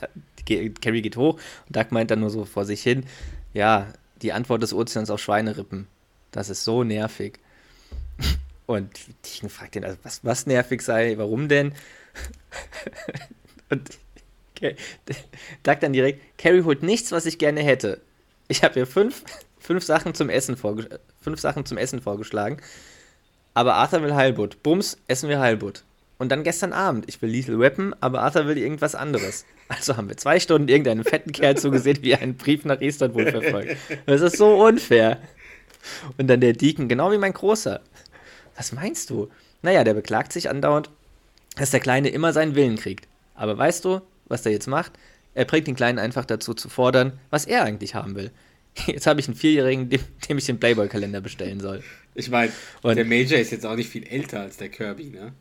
[0.46, 3.04] Carrie geht hoch und Doug meint dann nur so vor sich hin:
[3.52, 3.86] Ja,
[4.22, 5.86] die Antwort des Ozeans auf Schweinerippen.
[6.30, 7.38] Das ist so nervig.
[8.66, 8.88] Und
[9.24, 11.74] Deacon fragt ihn, also was, was nervig sei, warum denn?
[13.68, 13.90] Und
[14.60, 14.76] Okay.
[15.64, 18.00] Sagt dann direkt, Carrie holt nichts, was ich gerne hätte.
[18.48, 19.24] Ich habe ihr fünf,
[19.58, 22.58] fünf, Sachen zum Essen fünf Sachen zum Essen vorgeschlagen.
[23.54, 24.62] Aber Arthur will Heilbutt.
[24.62, 25.84] Bums, essen wir Heilbutt.
[26.18, 29.46] Und dann gestern Abend, ich will Lethal Weapon, aber Arthur will irgendwas anderes.
[29.68, 33.30] Also haben wir zwei Stunden irgendeinen fetten Kerl zugesehen, wie er einen Brief nach Istanbul
[33.30, 33.76] verfolgt.
[34.04, 35.18] Das ist so unfair.
[36.18, 37.80] Und dann der Deacon, genau wie mein Großer.
[38.56, 39.30] Was meinst du?
[39.62, 40.90] Naja, der beklagt sich andauernd,
[41.56, 43.08] dass der Kleine immer seinen Willen kriegt.
[43.34, 44.92] Aber weißt du, was der jetzt macht.
[45.34, 48.30] Er bringt den Kleinen einfach dazu zu fordern, was er eigentlich haben will.
[48.86, 51.82] Jetzt habe ich einen Vierjährigen, dem, dem ich den Playboy-Kalender bestellen soll.
[52.14, 52.52] Ich meine,
[52.84, 55.32] der Major ist jetzt auch nicht viel älter als der Kirby, ne?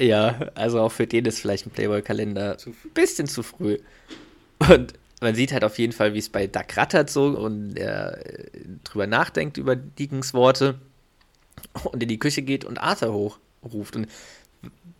[0.00, 3.78] Ja, also auch für den ist vielleicht ein Playboy-Kalender ein bisschen zu früh.
[4.58, 8.18] Und man sieht halt auf jeden Fall, wie es bei Duck rattert so und er
[8.84, 10.80] drüber nachdenkt über Deacons Worte
[11.84, 13.94] und in die Küche geht und Arthur hochruft.
[13.96, 14.08] Und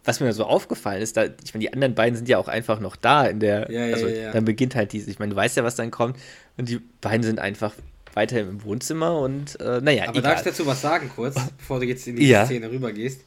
[0.04, 2.80] was mir so aufgefallen ist, da, ich meine, die anderen beiden sind ja auch einfach
[2.80, 5.36] noch da in der, ja, ja, also ja, dann beginnt halt diese, ich meine, du
[5.36, 6.16] weißt ja, was dann kommt
[6.56, 7.72] und die beiden sind einfach
[8.14, 11.86] weiter im Wohnzimmer und äh, naja, Aber darf ich dazu was sagen kurz, bevor du
[11.86, 13.24] jetzt in die Szene rübergehst?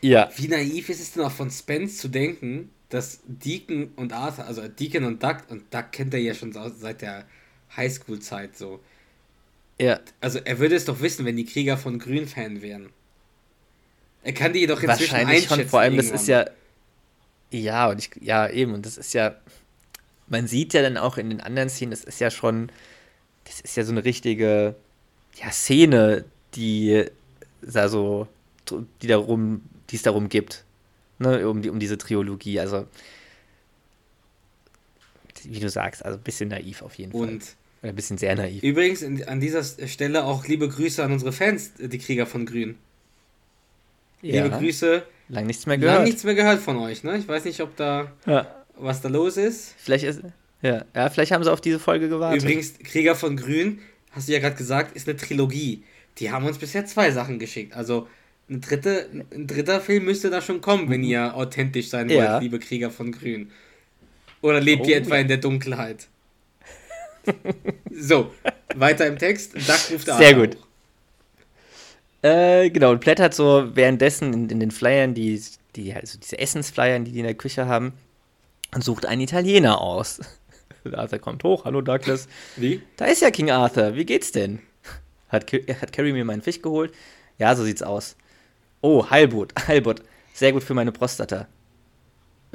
[0.00, 0.28] Ja.
[0.36, 4.66] Wie naiv ist es denn auch von Spence zu denken, dass Deacon und Arthur, also
[4.66, 7.24] Deacon und Duck, und Duck kennt er ja schon seit der
[7.76, 8.80] Highschool-Zeit so.
[9.80, 10.00] Ja.
[10.20, 12.90] Also er würde es doch wissen, wenn die Krieger von Grün Fan wären.
[14.22, 15.60] Er kann die jedoch inzwischen Wahrscheinlich einschätzen.
[15.62, 16.12] schon, vor allem, irgendwann.
[16.12, 16.46] das ist ja.
[17.50, 19.34] Ja, und ich, ja, eben, und das ist ja.
[20.28, 22.70] Man sieht ja dann auch in den anderen Szenen, das ist ja schon.
[23.44, 24.76] Das ist ja so eine richtige
[25.34, 27.04] ja, Szene, die
[27.60, 28.28] da so,
[29.02, 30.64] die darum, die es darum gibt.
[31.18, 32.60] Ne, um, die, um diese Trilogie.
[32.60, 32.86] Also,
[35.44, 37.54] wie du sagst, also ein bisschen naiv auf jeden und Fall.
[37.82, 38.62] Oder ein bisschen sehr naiv.
[38.62, 42.76] Übrigens an dieser Stelle auch liebe Grüße an unsere Fans, die Krieger von Grün.
[44.22, 44.44] Ja.
[44.44, 45.02] Liebe Grüße.
[45.28, 45.96] Lang nichts mehr gehört.
[45.96, 47.16] Lang nichts mehr gehört von euch, ne?
[47.18, 48.46] Ich weiß nicht, ob da ja.
[48.76, 49.74] was da los ist.
[49.78, 50.20] Vielleicht ist.
[50.62, 50.84] Ja.
[50.94, 52.42] ja, vielleicht haben sie auf diese Folge gewartet.
[52.42, 53.80] Übrigens, Krieger von Grün
[54.12, 55.82] hast du ja gerade gesagt, ist eine Trilogie.
[56.18, 57.74] Die haben uns bisher zwei Sachen geschickt.
[57.74, 58.06] Also
[58.48, 62.38] ein, dritte, ein dritter Film müsste da schon kommen, wenn ihr authentisch sein wollt, Ja.
[62.38, 63.50] liebe Krieger von Grün.
[64.40, 65.20] Oder lebt ihr Oh, etwa ja.
[65.22, 66.06] in der Dunkelheit?
[67.90, 68.32] so,
[68.74, 69.54] weiter im Text.
[69.54, 70.56] Duck ruft Sehr gut.
[70.56, 70.66] hoch.
[72.22, 75.42] Äh, genau, und blättert so währenddessen in, in den Flyern, die,
[75.74, 77.92] die, also diese Essensflyern, die die in der Küche haben,
[78.74, 80.20] und sucht einen Italiener aus.
[80.92, 82.28] Arthur kommt hoch, hallo Douglas.
[82.56, 82.82] Wie?
[82.96, 84.60] Da ist ja King Arthur, wie geht's denn?
[85.28, 86.92] Hat, hat Carrie mir meinen Fisch geholt?
[87.38, 88.16] Ja, so sieht's aus.
[88.82, 90.02] Oh, Heilbutt, Heilbutt.
[90.32, 91.48] Sehr gut für meine Prostata.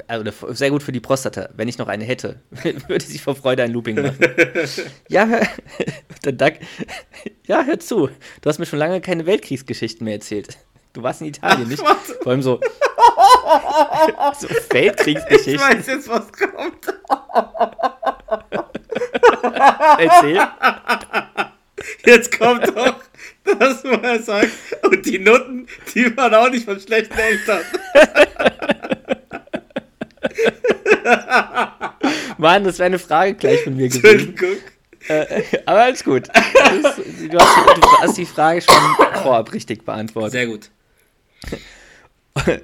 [0.07, 1.49] F- sehr gut für die Prostata.
[1.55, 2.39] Wenn ich noch eine hätte,
[2.87, 4.17] würde sie vor Freude ein Looping machen.
[5.09, 5.41] ja, hör,
[6.25, 6.53] der Duck.
[7.47, 8.09] Ja, hör zu.
[8.41, 10.57] Du hast mir schon lange keine Weltkriegsgeschichten mehr erzählt.
[10.93, 11.83] Du warst in Italien, nicht?
[11.83, 12.13] warte.
[12.23, 12.59] Vor allem so,
[14.39, 15.59] so Ich Weltkriegsgeschichten.
[15.59, 16.93] weiß jetzt, was kommt.
[19.99, 20.41] Erzähl.
[22.05, 22.95] Jetzt kommt doch
[23.59, 24.49] das, wo er sagt,
[24.83, 27.61] und die Nutten, die waren auch nicht von schlechten Eltern.
[32.37, 34.05] Mann, das wäre eine Frage gleich von mir gewesen.
[34.05, 34.57] Entschuldigung.
[35.07, 36.27] Äh, aber alles gut.
[36.27, 38.75] Das, du, hast, du hast die Frage schon
[39.21, 40.31] vorab richtig beantwortet.
[40.33, 40.69] Sehr gut.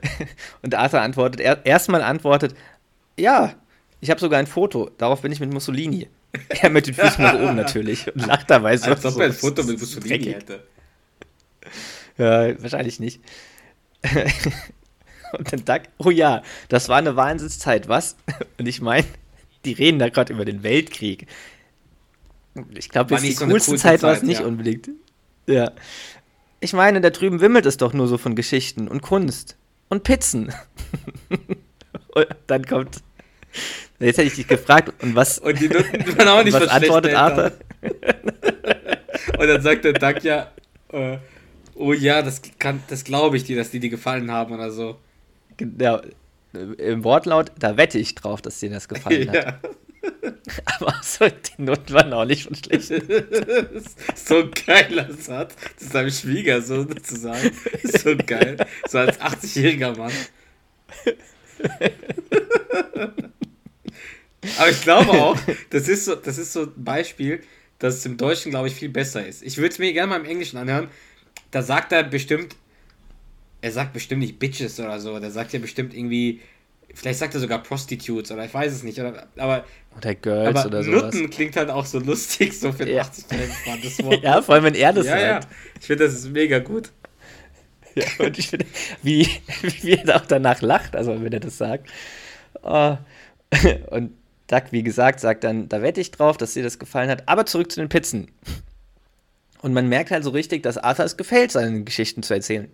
[0.62, 2.56] Und Arthur antwortet, er, erstmal antwortet,
[3.18, 3.54] ja,
[4.02, 4.90] ich habe sogar ein Foto.
[4.98, 6.10] Darauf bin ich mit Mussolini.
[6.50, 8.90] Er mit den Füßen nach oben natürlich und lacht dabei so.
[8.90, 10.36] Als ob er ein Foto mit so Mussolini dreckig.
[10.36, 10.64] hätte.
[12.18, 13.22] Ja, wahrscheinlich nicht.
[15.38, 18.16] und dann Duck, oh ja, das war eine Wahnsinnszeit, was?
[18.58, 19.08] Und ich meine,
[19.66, 21.28] die reden da gerade über den Weltkrieg.
[22.76, 24.46] Ich glaube, jetzt die so coolste coole Zeit war es Zeit, nicht ja.
[24.46, 24.90] unbedingt.
[25.48, 25.72] Ja.
[26.60, 29.58] Ich meine, da drüben wimmelt es doch nur so von Geschichten und Kunst
[29.90, 30.54] und Pizzen.
[32.14, 33.04] und dann kommt.
[34.00, 37.16] Jetzt hätte ich dich gefragt, und was, Und die Nutten waren auch nicht was antwortet
[37.16, 37.52] Arthur?
[39.38, 40.52] Und dann sagt der Duck ja,
[40.92, 41.18] äh,
[41.76, 44.98] oh ja, das, kann, das glaube ich dir, dass die dir gefallen haben oder so.
[45.80, 46.02] Ja,
[46.54, 49.36] im Wortlaut, da wette ich drauf, dass dir das gefallen hat.
[49.36, 49.60] Ja.
[50.66, 52.88] Aber so, die Noten waren auch nicht von schlecht.
[54.16, 57.52] so ein geiler Satz, das seinem Schwiegersohn zu sagen.
[57.84, 58.58] So geil.
[58.88, 60.12] So als 80-jähriger Mann.
[64.58, 65.38] Aber ich glaube auch,
[65.70, 67.42] das ist so, das ist so ein Beispiel,
[67.80, 69.42] dass es im Deutschen, glaube ich, viel besser ist.
[69.42, 70.90] Ich würde es mir gerne mal im Englischen anhören.
[71.52, 72.56] Da sagt er bestimmt,
[73.64, 75.18] er sagt bestimmt nicht Bitches oder so.
[75.20, 76.42] Der sagt ja bestimmt irgendwie,
[76.94, 79.00] vielleicht sagt er sogar Prostitutes oder ich weiß es nicht.
[79.00, 79.64] Oder, aber
[79.96, 81.04] Oder Girls aber oder sowas.
[81.16, 83.04] Nutten klingt halt auch so lustig, so für Ja.
[83.04, 84.22] 80-jährigen Mann, das Wort.
[84.24, 85.42] Ja, vor allem, wenn er das ja, ja.
[85.42, 85.48] sagt.
[85.80, 86.92] Ich finde, das ist mega gut.
[87.96, 88.06] Ja.
[88.26, 88.66] Und ich finde,
[89.04, 89.28] wie,
[89.84, 91.88] wie er auch danach lacht, also wenn er das sagt.
[92.64, 92.98] Oh.
[93.92, 94.14] Und
[94.48, 97.30] Duck, wie gesagt, sagt dann, da wette ich drauf, dass dir das gefallen hat.
[97.30, 98.32] Aber zurück zu den Pizzen.
[99.62, 102.68] Und man merkt halt so richtig, dass Arthur es gefällt, seine Geschichten zu erzählen.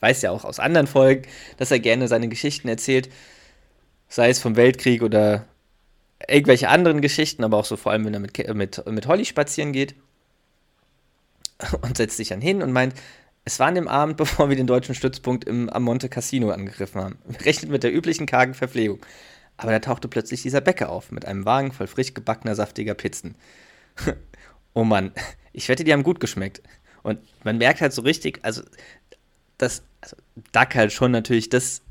[0.00, 1.22] Weiß ja auch aus anderen Folgen,
[1.58, 3.10] dass er gerne seine Geschichten erzählt.
[4.08, 5.46] Sei es vom Weltkrieg oder
[6.28, 9.72] irgendwelche anderen Geschichten, aber auch so vor allem, wenn er mit, mit, mit Holly spazieren
[9.72, 9.94] geht.
[11.82, 12.94] Und setzt sich dann hin und meint,
[13.44, 17.00] es war an dem Abend, bevor wir den deutschen Stützpunkt im am Monte Casino angegriffen
[17.00, 17.18] haben.
[17.26, 19.00] Wir rechnen mit der üblichen kargen Verpflegung.
[19.56, 23.34] Aber da tauchte plötzlich dieser Bäcker auf, mit einem Wagen voll frisch gebackener, saftiger Pizzen.
[24.72, 25.12] oh Mann,
[25.52, 26.62] ich wette, die haben gut geschmeckt.
[27.02, 28.62] Und man merkt halt so richtig, also,
[29.62, 30.16] dass also
[30.52, 31.82] Duck halt schon natürlich das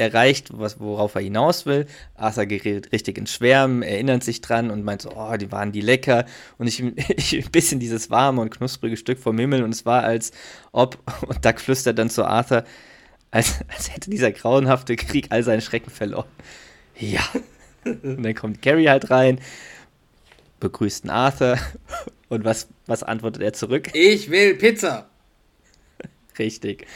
[0.00, 1.86] erreicht, was, worauf er hinaus will.
[2.14, 5.82] Arthur gerät richtig ins Schwärmen, erinnert sich dran und meint so, oh, die waren die
[5.82, 6.24] lecker.
[6.58, 10.02] Und ich, ich ein bisschen dieses warme und knusprige Stück vom Himmel und es war
[10.02, 10.32] als
[10.72, 12.64] ob, und Duck flüstert dann zu Arthur,
[13.30, 16.28] als, als hätte dieser grauenhafte Krieg all seinen Schrecken verloren.
[16.98, 17.22] Ja.
[17.84, 19.40] Und dann kommt Gary halt rein,
[20.58, 21.58] begrüßt Arthur
[22.28, 23.90] und was, was antwortet er zurück?
[23.94, 25.09] Ich will Pizza.
[26.40, 26.86] Richtig.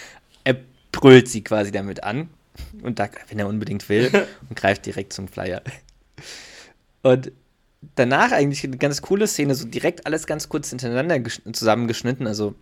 [0.42, 0.56] Er
[0.90, 2.28] brüllt sie quasi damit an.
[2.82, 4.10] Und da, wenn er unbedingt will,
[4.48, 5.62] und greift direkt zum Flyer.
[7.02, 7.30] Und
[7.96, 12.54] danach eigentlich eine ganz coole Szene, so direkt alles ganz kurz hintereinander gesch- zusammengeschnitten, also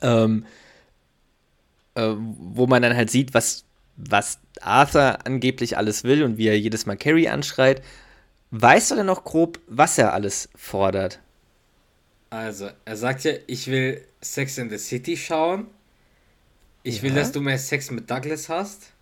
[0.00, 0.46] ähm,
[1.94, 3.64] äh, wo man dann halt sieht, was,
[3.96, 7.82] was Arthur angeblich alles will und wie er jedes Mal Carrie anschreit.
[8.52, 11.20] Weißt du denn noch grob, was er alles fordert?
[12.30, 15.66] Also, er sagt ja, ich will Sex in the City schauen.
[16.82, 17.16] Ich will, Ja.
[17.16, 18.92] dass du mehr Sex mit Douglas hast.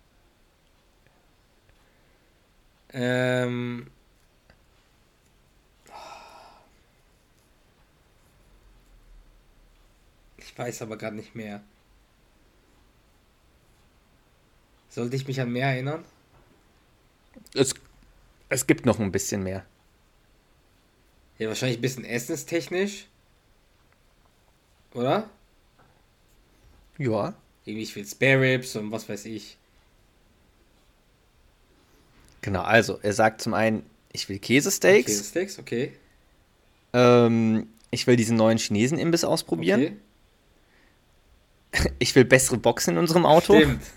[2.91, 3.89] Ähm.
[10.37, 11.61] Ich weiß aber gerade nicht mehr.
[14.89, 16.03] Sollte ich mich an mehr erinnern?
[17.53, 17.73] Es,
[18.49, 19.65] es gibt noch ein bisschen mehr.
[21.37, 23.05] Ja, wahrscheinlich ein bisschen essenstechnisch.
[24.93, 25.29] Oder?
[26.97, 27.33] Ja.
[27.69, 29.55] Irgendwie, ich will Spare Ribs und was weiß ich.
[32.41, 35.05] Genau, also er sagt zum einen, ich will Käsesteaks.
[35.05, 35.93] Käsesteaks, okay.
[36.93, 39.81] Ähm, ich will diesen neuen Chinesen-Imbiss ausprobieren.
[39.81, 39.95] okay.
[41.99, 43.55] Ich will bessere Boxen in unserem Auto.
[43.55, 43.83] Stimmt.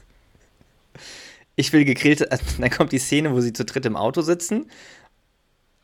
[1.54, 2.30] Ich will gegrillte.
[2.30, 4.70] äh, Dann kommt die Szene, wo sie zu dritt im Auto sitzen.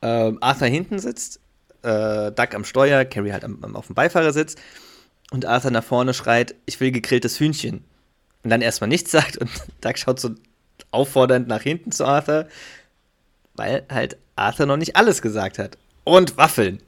[0.01, 1.41] Ähm, Arthur hinten sitzt,
[1.83, 4.57] äh, Doug am Steuer, Carrie halt am, am, auf dem Beifahrersitz.
[5.31, 7.85] Und Arthur nach vorne schreit: Ich will gegrilltes Hühnchen.
[8.43, 10.31] Und dann erstmal nichts sagt und Doug schaut so
[10.91, 12.49] auffordernd nach hinten zu Arthur,
[13.55, 15.77] weil halt Arthur noch nicht alles gesagt hat.
[16.05, 16.83] Und Waffeln.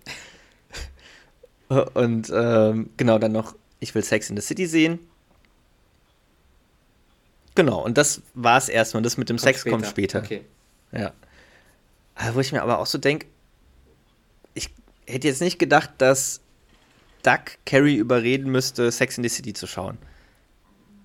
[1.95, 4.99] Und ähm, genau, dann noch, ich will Sex in the City sehen.
[7.55, 9.03] Genau, und das war es erstmal.
[9.03, 10.21] Das mit dem Sex kommt später.
[10.21, 10.45] Okay.
[10.93, 11.13] Ja.
[12.15, 13.27] Aber wo ich mir aber auch so denke,
[14.55, 14.71] ich
[15.07, 16.41] hätte jetzt nicht gedacht, dass
[17.23, 19.99] Doug Carrie überreden müsste, Sex in the City zu schauen.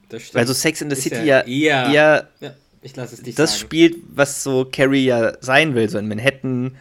[0.10, 0.36] Das stimmt.
[0.36, 3.36] Weil so Sex in the Ist City ja ja eher- Ja, ich lasse es dich
[3.36, 3.62] das sagen.
[3.62, 6.78] spielt, was so Carrie ja sein will, so in Manhattan,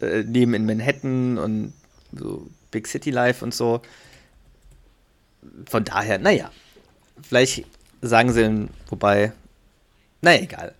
[0.00, 1.72] äh, Leben in Manhattan und
[2.12, 3.82] so Big City Life und so.
[5.68, 6.50] Von daher, naja,
[7.22, 7.64] vielleicht
[8.00, 9.32] sagen sie, wobei,
[10.20, 10.74] naja, egal.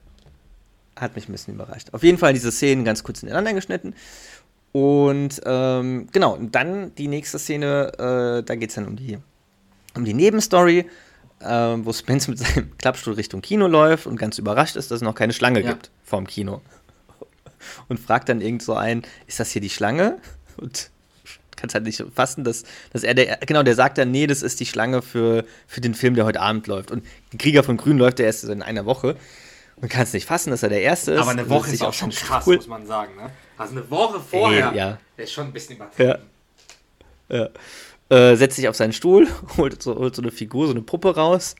[0.97, 1.89] Hat mich ein bisschen überrascht.
[1.93, 3.95] Auf jeden Fall diese Szenen ganz kurz ineinander geschnitten.
[4.73, 7.93] Und ähm, genau, und dann die nächste Szene,
[8.41, 9.19] äh, da geht es dann um die,
[9.95, 10.87] um die Nebenstory,
[11.41, 15.03] äh, wo Spence mit seinem Klappstuhl Richtung Kino läuft und ganz überrascht ist, dass es
[15.03, 15.71] noch keine Schlange Ja.
[15.71, 16.63] gibt vorm Kino.
[17.89, 20.19] Und fragt dann irgend so ein, ist das hier die Schlange?
[20.57, 20.91] Und
[21.57, 24.59] kannst halt nicht fassen, dass, dass er der, genau, der sagt dann, nee, das ist
[24.59, 26.91] die Schlange für, für den Film, der heute Abend läuft.
[26.91, 27.05] Und
[27.39, 29.17] Krieger von Grün läuft der erst in einer Woche.
[29.77, 31.21] Und kannst nicht fassen, dass er der Erste ist.
[31.21, 33.15] Aber eine Und Woche ist auch schon krass, muss man sagen.
[33.17, 33.31] Ne?
[33.57, 34.99] Also eine Woche vorher Ey, ja.
[35.17, 36.11] ist schon ein bisschen übertrieben.
[36.11, 36.19] Ja.
[37.29, 37.49] Ja.
[38.09, 41.15] Äh, setzt sich auf seinen Stuhl, holt so, holt so eine Figur, so eine Puppe
[41.15, 41.55] raus.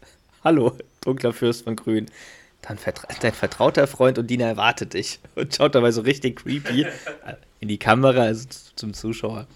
[0.45, 2.07] Hallo, dunkler Fürst von Grün.
[2.63, 5.19] Dann vertra dein vertrauter Freund und Diener erwartet dich.
[5.35, 6.87] Und schaut dabei so richtig creepy
[7.59, 9.47] in die Kamera, also zum Zuschauer.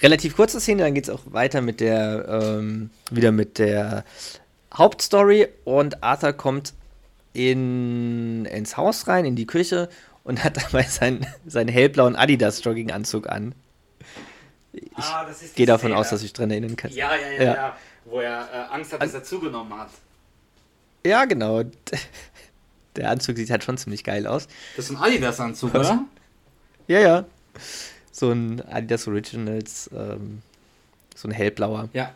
[0.00, 4.04] Relativ kurze Szene, dann geht es auch weiter mit der, ähm, wieder mit der
[4.72, 6.72] Hauptstory und Arthur kommt
[7.32, 9.88] in, ins Haus rein, in die Küche
[10.28, 13.54] und hat dabei seinen, seinen hellblauen Adidas-Jogginganzug an.
[14.72, 15.96] Ich Ah, gehe davon Szene.
[15.98, 16.92] aus, dass ich dran erinnern kann.
[16.92, 17.54] Ja, ja, ja, Ja.
[17.54, 17.76] ja.
[18.04, 19.88] Wo er äh, Angst hat, dass er zugenommen hat.
[21.04, 21.62] Ja, genau.
[22.96, 24.48] Der Anzug sieht halt schon ziemlich geil aus.
[24.76, 26.04] Das ist ein Adidas-Anzug, oder?
[26.88, 27.24] Ja, ja.
[28.12, 30.42] So ein Adidas Originals, ähm,
[31.14, 31.88] so ein hellblauer.
[31.92, 32.12] Ja.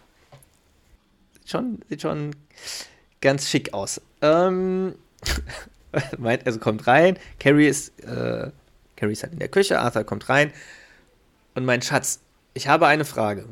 [1.41, 2.35] Sieht schon, sieht schon
[3.21, 4.01] ganz schick aus.
[4.21, 4.95] Ähm,
[6.19, 8.51] meint, also kommt rein, Carrie ist, äh,
[8.97, 10.53] Carrie ist halt in der Küche, Arthur kommt rein
[11.55, 12.21] und mein Schatz,
[12.55, 13.47] ich habe eine Frage.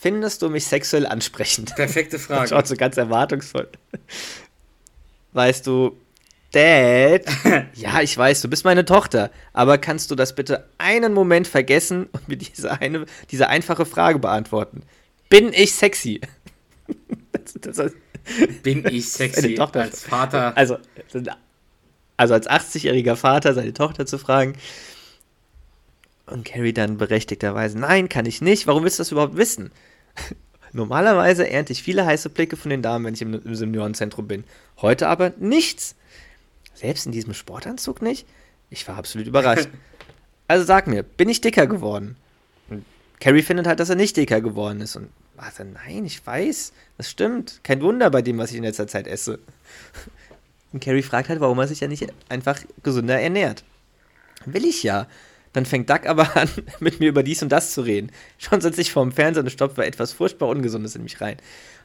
[0.00, 1.76] Findest du mich sexuell ansprechend?
[1.76, 2.48] Perfekte Frage.
[2.48, 3.68] Schaut so ganz erwartungsvoll.
[5.32, 5.96] Weißt du,
[6.52, 7.22] Dad,
[7.74, 12.06] ja, ich weiß, du bist meine Tochter, aber kannst du das bitte einen Moment vergessen
[12.12, 14.82] und mir diese, eine, diese einfache Frage beantworten?
[15.30, 16.20] Bin ich sexy?
[17.32, 17.92] das, das, das,
[18.62, 20.54] Bin ich sexy als Vater?
[20.56, 20.76] also,
[22.16, 24.54] also als 80-jähriger Vater seine Tochter zu fragen.
[26.26, 28.66] Und Carrie dann berechtigterweise, nein, kann ich nicht.
[28.66, 29.70] Warum willst du das überhaupt wissen?
[30.72, 34.44] Normalerweise ernte ich viele heiße Blicke von den Damen, wenn ich im, im Seniorenzentrum bin.
[34.80, 35.94] Heute aber nichts.
[36.74, 38.26] Selbst in diesem Sportanzug nicht?
[38.70, 39.68] Ich war absolut überrascht.
[40.48, 42.16] Also sag mir, bin ich dicker geworden?
[42.68, 42.84] Und
[43.20, 44.96] Carrie findet halt, dass er nicht dicker geworden ist.
[44.96, 45.08] Und
[45.42, 47.60] Arthur, nein, ich weiß, das stimmt.
[47.62, 49.38] Kein Wunder bei dem, was ich in letzter Zeit esse.
[50.72, 53.64] Und Carrie fragt halt, warum er sich ja nicht einfach gesünder ernährt.
[54.46, 55.06] Will ich ja.
[55.52, 56.48] Dann fängt Doug aber an,
[56.80, 58.10] mit mir über dies und das zu reden.
[58.38, 61.36] Schon sitze ich vorm Fernseher und stopfe etwas furchtbar Ungesundes in mich rein.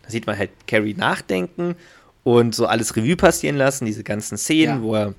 [0.04, 1.76] Da sieht man halt Carrie nachdenken
[2.24, 4.82] und so alles Revue passieren lassen, diese ganzen Szenen, Ja.
[4.82, 5.14] wo er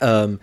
[0.00, 0.40] ähm,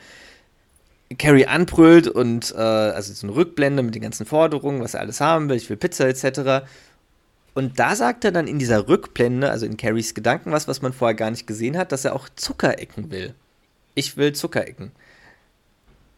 [1.19, 5.19] Carrie anbrüllt und äh, also so eine Rückblende mit den ganzen Forderungen, was er alles
[5.21, 6.66] haben will, ich will Pizza etc.
[7.54, 10.93] Und da sagt er dann in dieser Rückblende, also in Carries Gedanken, was, was man
[10.93, 13.34] vorher gar nicht gesehen hat, dass er auch Zuckerecken will.
[13.93, 14.91] Ich will Zuckerecken.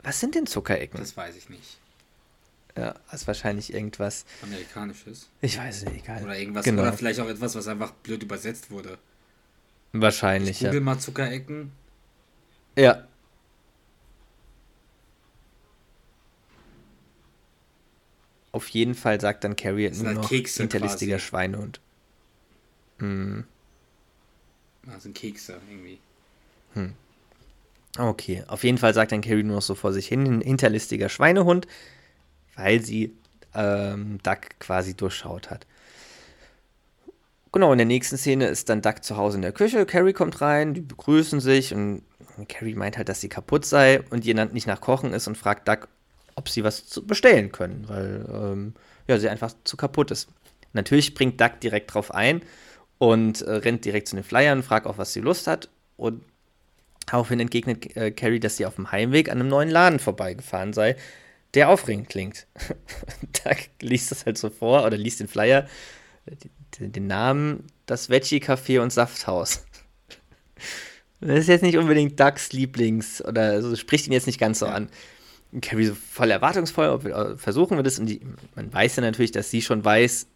[0.04, 1.00] Was sind denn Zuckerecken?
[1.00, 1.78] Das weiß ich nicht.
[2.78, 4.26] ja, das ist wahrscheinlich irgendwas.
[4.44, 5.30] Amerikanisches.
[5.42, 6.24] Ich weiß es nicht, egal.
[6.24, 6.66] Oder irgendwas.
[6.66, 6.84] Genau.
[6.84, 9.00] Oder vielleicht auch etwas, was einfach blöd übersetzt wurde.
[9.94, 10.82] Wahrscheinlich, Google ja.
[10.82, 11.72] mal Zuckerecken.
[12.78, 13.08] Ja.
[18.54, 21.28] Auf jeden Fall sagt dann Carrie nur halt noch Kekse hinterlistiger quasi.
[21.28, 21.82] Schweinehund.
[22.99, 23.43] Hm.
[24.86, 25.99] Das sind Kekse irgendwie.
[27.97, 31.68] Okay, auf jeden Fall sagt dann Carrie nur noch so vor sich hin, hinterlistiger Schweinehund,
[32.56, 33.14] weil sie
[33.54, 35.68] ähm, Duck quasi durchschaut hat.
[37.51, 39.86] Genau, in der nächsten Szene ist dann Duck zu Hause in der Küche.
[39.86, 42.01] Carrie kommt rein, die begrüßen sich und
[42.49, 45.68] Carrie meint halt, dass sie kaputt sei und ihr nicht nach Kochen ist und fragt
[45.68, 45.88] Duck,
[46.36, 48.74] ob sie was bestellen können, weil ähm,
[49.08, 50.30] ja, sie einfach zu kaputt ist.
[50.74, 52.42] Natürlich springt Duck direkt drauf ein
[52.98, 55.70] und äh, rennt direkt zu den Flyern, fragt auch, was sie Lust hat.
[55.98, 56.24] Und
[57.06, 60.96] daraufhin entgegnet äh, Carrie, dass sie auf dem Heimweg an einem neuen Laden vorbeigefahren sei,
[61.54, 62.48] der aufregend klingt.
[63.44, 65.68] Duck liest das halt so vor oder liest den Flyer,
[66.80, 69.66] den, den Namen, das Veggie Café und Safthaus.
[71.26, 74.66] Das ist jetzt nicht unbedingt Ducks Lieblings oder also spricht ihn jetzt nicht ganz so
[74.66, 74.90] an.
[75.62, 77.99] Carrie so voll erwartungsvoll, äh, versuchen wir das.
[77.99, 78.22] Und die,
[78.56, 80.28] man weiß ja natürlich, dass sie schon weiß,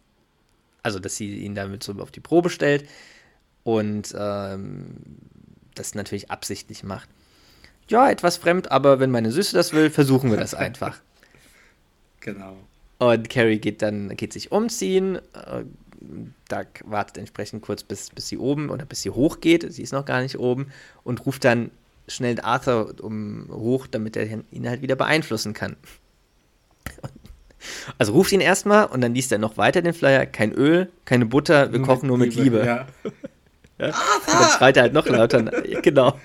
[0.82, 2.88] also dass sie ihn damit so auf die Probe stellt
[3.64, 4.96] und ähm,
[5.74, 7.08] das natürlich absichtlich macht.
[7.88, 11.00] Ja, etwas fremd, aber wenn meine Süße das will, versuchen wir das einfach.
[12.20, 12.56] Genau.
[12.98, 15.16] Und Carrie geht dann, geht sich umziehen.
[15.16, 15.64] Äh,
[16.48, 19.72] Doug wartet entsprechend kurz, bis, bis sie oben oder bis sie hochgeht.
[19.72, 20.68] Sie ist noch gar nicht oben
[21.04, 21.70] und ruft dann
[22.08, 25.76] schnell Arthur um, hoch, damit er ihn halt wieder beeinflussen kann.
[27.98, 30.26] Also ruft ihn erstmal und dann liest er noch weiter den Flyer.
[30.26, 32.64] Kein Öl, keine Butter, wir kochen nur mit Liebe.
[32.64, 32.86] Ja.
[33.78, 33.88] Ja?
[33.88, 33.94] Und
[34.26, 35.42] dann schreit er halt noch lauter.
[35.82, 36.18] genau.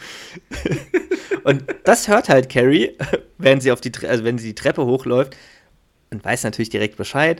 [1.43, 2.97] Und das hört halt Carrie,
[3.37, 5.35] wenn sie auf die, also wenn sie die Treppe hochläuft
[6.09, 7.39] und weiß natürlich direkt Bescheid.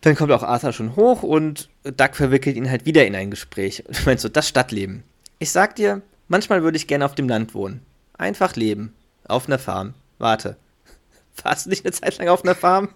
[0.00, 3.84] Dann kommt auch Arthur schon hoch und Doug verwickelt ihn halt wieder in ein Gespräch.
[3.86, 5.02] Und meinst so, das Stadtleben.
[5.38, 7.82] Ich sag dir, manchmal würde ich gerne auf dem Land wohnen.
[8.14, 8.94] Einfach leben.
[9.24, 9.92] Auf einer Farm.
[10.18, 10.56] Warte.
[11.42, 12.88] Warst du nicht eine Zeit lang auf einer Farm?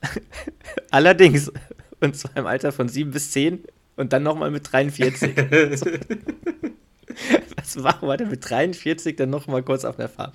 [0.90, 1.52] Allerdings.
[2.00, 3.62] Und zwar im Alter von 7 bis 10
[3.96, 5.36] und dann nochmal mit 43.
[7.56, 10.32] Was machen wir denn mit 43 dann nochmal kurz auf einer Farm?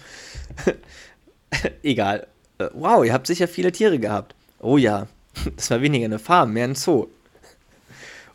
[1.83, 2.27] Egal.
[2.57, 4.35] Äh, wow, ihr habt sicher viele Tiere gehabt.
[4.59, 5.07] Oh ja,
[5.55, 7.07] das war weniger eine Farm, mehr ein Zoo.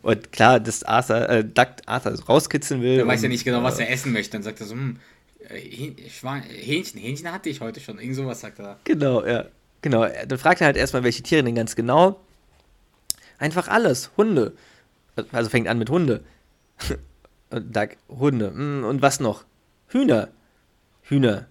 [0.06, 3.00] Und klar, dass Arthur, äh, Duck Arthur rauskitzeln will.
[3.00, 4.34] Er weiß ja nicht genau, was er essen möchte.
[4.34, 5.00] Dann sagt er so, hm,
[5.48, 7.98] äh, Hähnchen, Hähnchen hatte ich heute schon.
[7.98, 8.78] Irgend sowas sagt er.
[8.84, 9.46] Genau, ja.
[9.82, 10.06] Genau.
[10.06, 12.20] Dann fragt er halt erstmal, welche Tiere denn ganz genau.
[13.38, 14.12] Einfach alles.
[14.16, 14.52] Hunde.
[15.32, 16.22] Also fängt an mit Hunde.
[17.50, 18.52] Und Duck, Hunde.
[18.52, 19.44] Hm, und was noch?
[19.88, 20.28] Hühner.
[21.02, 21.46] Hühner.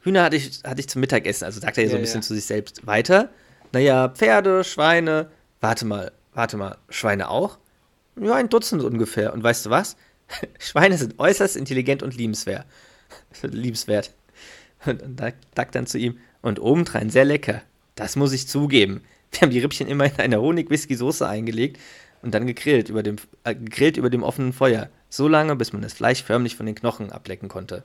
[0.00, 1.44] Hühner hatte ich, hatte ich zum Mittagessen.
[1.44, 2.26] Also sagt er ja so ein bisschen ja.
[2.26, 3.28] zu sich selbst weiter.
[3.72, 5.28] Naja, Pferde, Schweine.
[5.60, 6.78] Warte mal, warte mal.
[6.88, 7.58] Schweine auch?
[8.20, 9.32] Ja, ein Dutzend ungefähr.
[9.32, 9.96] Und weißt du was?
[10.58, 12.66] Schweine sind äußerst intelligent und liebenswert.
[13.42, 14.12] liebenswert.
[14.84, 16.18] Und, und Duck dann zu ihm.
[16.42, 17.62] Und obendrein sehr lecker.
[17.94, 19.02] Das muss ich zugeben.
[19.30, 21.78] Wir haben die Rippchen immer in eine Honig-Whisky-Soße eingelegt
[22.22, 24.90] und dann gegrillt über, dem, äh, gegrillt über dem offenen Feuer.
[25.08, 27.84] So lange, bis man das Fleisch förmlich von den Knochen ablecken konnte.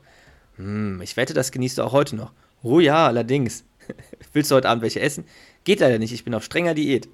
[0.57, 2.31] Hm, ich wette, das genießt du auch heute noch.
[2.63, 3.63] Oh ja, allerdings.
[4.33, 5.25] Willst du heute Abend welche essen?
[5.63, 7.07] Geht leider nicht, ich bin auf strenger Diät.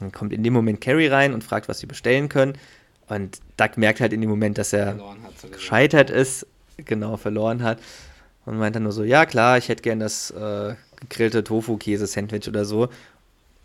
[0.00, 2.58] Dann kommt in dem Moment Carrie rein und fragt, was sie bestellen können.
[3.08, 4.98] Und Doug merkt halt in dem Moment, dass er
[5.52, 7.78] gescheitert ist, genau verloren hat.
[8.46, 12.64] Und meint dann nur so, ja klar, ich hätte gern das äh, gegrillte Tofu-Käse-Sandwich oder
[12.64, 12.88] so.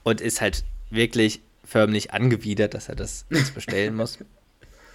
[0.03, 4.19] Und ist halt wirklich förmlich angewidert, dass er das jetzt bestellen muss.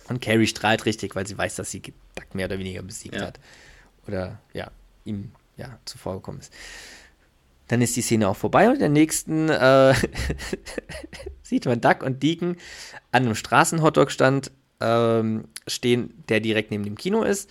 [0.08, 3.26] Und Carrie strahlt richtig, weil sie weiß, dass sie Duck mehr oder weniger besiegt ja.
[3.26, 3.40] hat.
[4.06, 4.70] Oder ja,
[5.04, 6.52] ihm ja, zuvor gekommen ist.
[7.68, 9.94] Dann ist die Szene auch vorbei und in der nächsten äh,
[11.42, 12.56] sieht man Duck und Deacon
[13.10, 14.50] an einem Straßenhotdog-Stand
[14.80, 17.50] ähm, stehen, der direkt neben dem Kino ist.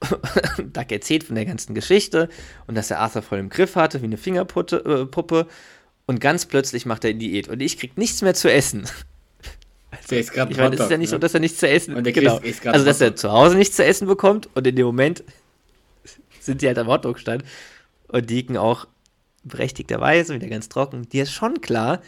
[0.58, 2.28] Duck erzählt von der ganzen Geschichte
[2.66, 5.06] und dass er Arthur voll im Griff hatte, wie eine Fingerpuppe.
[5.10, 5.44] Äh,
[6.06, 8.88] und ganz plötzlich macht er Diät und ich krieg nichts mehr zu essen.
[10.08, 11.16] Gerade Ich meine, es ist ja nicht ne?
[11.16, 12.38] so, dass er nichts zu essen und genau.
[12.38, 15.24] Ist, Also, dass er zu Hause nichts zu essen bekommt und in dem Moment
[16.40, 17.44] sind die halt am Hotdog-Stand
[18.08, 18.86] und Deacon auch
[19.42, 22.02] berechtigterweise, wieder ganz trocken, dir ist schon klar,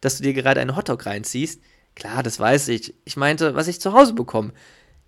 [0.00, 1.60] dass du dir gerade einen Hotdog reinziehst.
[1.94, 2.94] Klar, das weiß ich.
[3.04, 4.52] Ich meinte, was ich zu Hause bekomme.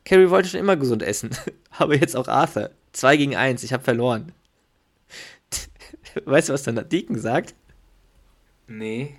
[0.05, 1.31] Carrie wollte schon immer gesund essen.
[1.79, 2.71] Aber jetzt auch Arthur.
[2.93, 4.33] Zwei gegen eins, ich habe verloren.
[6.25, 7.55] Weißt du, was dann Deacon sagt?
[8.67, 9.17] Nee.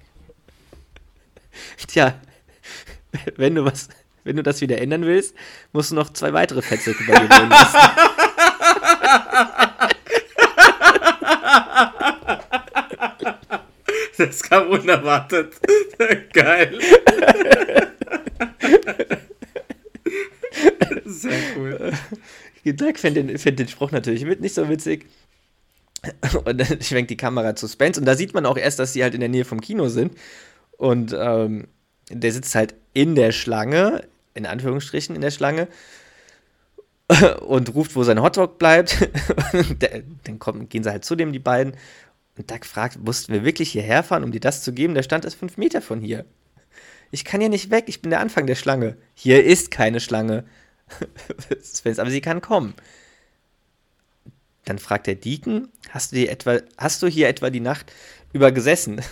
[1.87, 2.19] Tja,
[3.35, 3.89] wenn du was,
[4.23, 5.35] wenn du das wieder ändern willst,
[5.73, 7.77] musst du noch zwei weitere Fettsäcke bei dir nehmen lassen.
[14.21, 15.53] Das kam unerwartet.
[16.33, 16.79] Geil.
[21.05, 21.93] Sehr cool.
[22.65, 25.07] Doug findet den, find den Spruch natürlich mit nicht so witzig.
[26.45, 29.03] Und dann schwenkt die Kamera zu Spence und da sieht man auch erst, dass sie
[29.03, 30.15] halt in der Nähe vom Kino sind.
[30.77, 31.67] Und ähm,
[32.09, 35.67] der sitzt halt in der Schlange, in Anführungsstrichen in der Schlange,
[37.41, 39.09] und ruft, wo sein Hotdog bleibt.
[40.23, 41.73] dann kommen, gehen sie halt zu dem, die beiden.
[42.37, 44.93] Und Doug fragt, mussten wir wirklich hierher fahren, um dir das zu geben?
[44.93, 46.25] Der Stand ist fünf Meter von hier.
[47.11, 48.95] Ich kann hier nicht weg, ich bin der Anfang der Schlange.
[49.13, 50.45] Hier ist keine Schlange.
[51.97, 52.73] aber sie kann kommen.
[54.65, 57.91] Dann fragt der Deacon, hast du, dir etwa, hast du hier etwa die Nacht
[58.33, 59.01] über gesessen?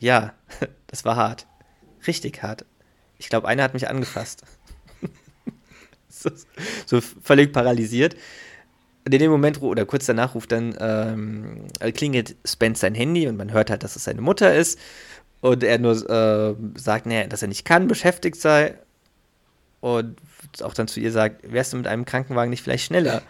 [0.00, 0.34] Ja,
[0.86, 1.48] das war hart.
[2.06, 2.64] Richtig hart.
[3.18, 4.44] Ich glaube, einer hat mich angefasst.
[6.08, 6.30] so,
[6.86, 8.14] so, völlig paralysiert.
[9.08, 13.38] Und in dem Moment, oder kurz danach, ruft dann, ähm, klingelt Spence sein Handy und
[13.38, 14.78] man hört halt, dass es seine Mutter ist.
[15.40, 18.74] Und er nur äh, sagt, nee, dass er nicht kann, beschäftigt sei.
[19.80, 20.18] Und
[20.60, 23.22] auch dann zu ihr sagt, wärst du mit einem Krankenwagen nicht vielleicht schneller?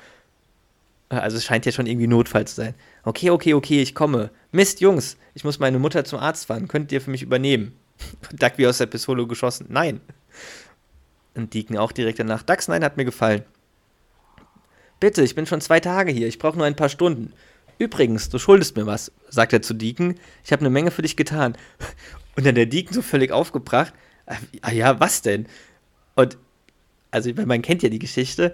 [1.10, 2.74] Also es scheint ja schon irgendwie Notfall zu sein.
[3.04, 4.30] Okay, okay, okay, ich komme.
[4.50, 6.66] Mist, Jungs, ich muss meine Mutter zum Arzt fahren.
[6.66, 7.72] Könnt ihr für mich übernehmen?
[8.32, 9.66] Duck wie aus der Pistole geschossen.
[9.68, 10.00] Nein.
[11.36, 12.42] Und Deacon auch direkt danach.
[12.42, 13.44] Dax, nein, hat mir gefallen.
[15.00, 16.26] Bitte, ich bin schon zwei Tage hier.
[16.26, 17.32] Ich brauche nur ein paar Stunden.
[17.78, 20.16] Übrigens, du schuldest mir was, sagt er zu Deacon.
[20.44, 21.56] Ich habe eine Menge für dich getan.
[22.36, 23.92] Und dann der Deacon so völlig aufgebracht.
[24.62, 25.46] Ah ja, was denn?
[26.14, 26.36] Und,
[27.10, 28.52] also, man kennt ja die Geschichte.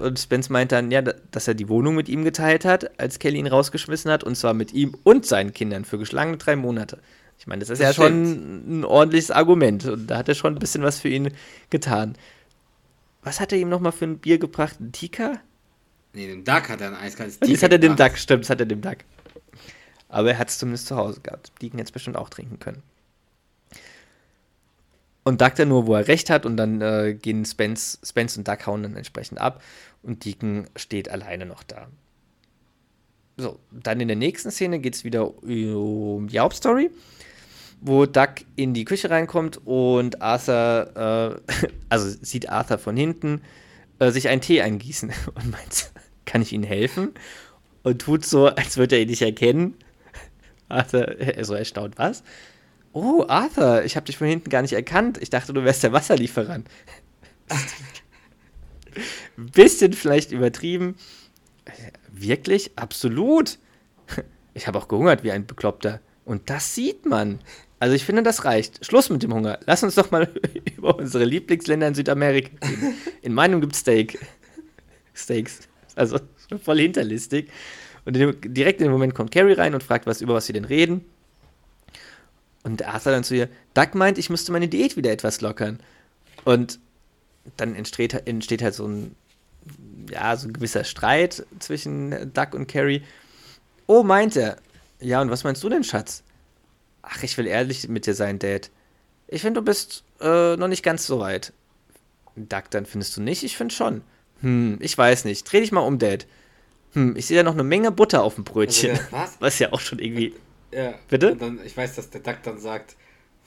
[0.00, 3.38] Und Spence meint dann, ja, dass er die Wohnung mit ihm geteilt hat, als Kelly
[3.38, 6.98] ihn rausgeschmissen hat, und zwar mit ihm und seinen Kindern für geschlagene drei Monate.
[7.38, 8.38] Ich meine, das ist das ja stimmt.
[8.38, 11.30] schon ein ordentliches Argument und da hat er schon ein bisschen was für ihn
[11.70, 12.14] getan.
[13.22, 14.80] Was hat er ihm nochmal für ein Bier gebracht?
[14.80, 15.40] Ein Tika?
[16.12, 17.52] Nee, dem Duck hat er ein eiskaltes Tika.
[17.52, 18.98] Das hat er dem Duck, stimmt, das hat er dem Duck.
[20.08, 21.52] Aber er hat es zumindest zu Hause gehabt.
[21.62, 22.82] Deacon hätte es bestimmt auch trinken können.
[25.22, 28.48] Und sagt dann nur, wo er recht hat, und dann äh, gehen Spence, Spence und
[28.48, 29.62] Duck hauen dann entsprechend ab
[30.02, 31.88] und Deacon steht alleine noch da.
[33.36, 36.90] So, dann in der nächsten Szene geht es wieder um die Hauptstory,
[37.80, 43.42] wo Duck in die Küche reinkommt und Arthur, äh, also sieht Arthur von hinten,
[43.98, 45.90] äh, sich einen Tee eingießen und meint,
[46.26, 47.12] kann ich Ihnen helfen?
[47.82, 49.74] Und tut so, als würde er ihn nicht erkennen.
[50.68, 52.22] Arthur, er so erstaunt, was?
[52.92, 55.18] Oh, Arthur, ich habe dich von hinten gar nicht erkannt.
[55.18, 56.68] Ich dachte, du wärst der Wasserlieferant.
[59.36, 60.96] Bisschen vielleicht übertrieben.
[62.12, 62.72] Wirklich?
[62.76, 63.58] Absolut.
[64.54, 66.00] Ich habe auch gehungert wie ein Bekloppter.
[66.24, 67.38] Und das sieht man.
[67.80, 68.84] Also ich finde, das reicht.
[68.84, 69.58] Schluss mit dem Hunger.
[69.64, 70.28] Lass uns doch mal
[70.76, 72.94] über unsere Lieblingsländer in Südamerika reden.
[73.22, 74.18] In meinem gibt es Steak.
[75.14, 75.60] Steaks.
[75.96, 76.20] Also
[76.62, 77.50] voll hinterlistig.
[78.04, 80.66] Und direkt in dem Moment kommt Carrie rein und fragt, was über was sie denn
[80.66, 81.04] reden.
[82.62, 85.80] Und Arthur dann zu ihr, Doug meint, ich müsste meine Diät wieder etwas lockern.
[86.44, 86.78] Und
[87.56, 89.16] dann entsteht, entsteht halt so ein,
[90.10, 93.02] ja, so ein gewisser Streit zwischen Doug und Carrie.
[93.86, 94.56] Oh, meint er.
[95.00, 96.22] Ja, und was meinst du denn, Schatz?
[97.02, 98.70] Ach, ich will ehrlich mit dir sein, Dad.
[99.28, 101.52] Ich finde, du bist äh, noch nicht ganz so weit.
[102.36, 103.42] Doug, dann findest du nicht?
[103.42, 104.02] Ich finde schon.
[104.40, 105.50] Hm, ich weiß nicht.
[105.50, 106.26] Dreh dich mal um, Dad.
[106.92, 108.90] Hm, ich sehe da noch eine Menge Butter auf dem Brötchen.
[108.90, 109.36] Also, was?
[109.40, 110.34] was ja auch schon irgendwie
[110.72, 110.94] ja.
[111.08, 111.36] Bitte?
[111.36, 112.96] Dann, ich weiß, dass der Duck dann sagt,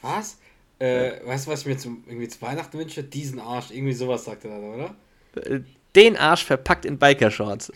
[0.01, 0.37] was?
[0.79, 3.03] Äh, weißt du, was ich mir zum, irgendwie zu Weihnachten wünsche?
[3.03, 3.71] Diesen Arsch.
[3.71, 4.95] Irgendwie sowas sagt er dann, oder?
[5.35, 5.61] Äh,
[5.95, 7.71] den Arsch verpackt in Biker-Shorts.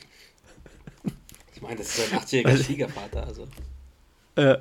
[1.54, 3.48] Ich meine, das ist ein achtjähriger Schwiegervater, also.
[4.36, 4.58] Äh,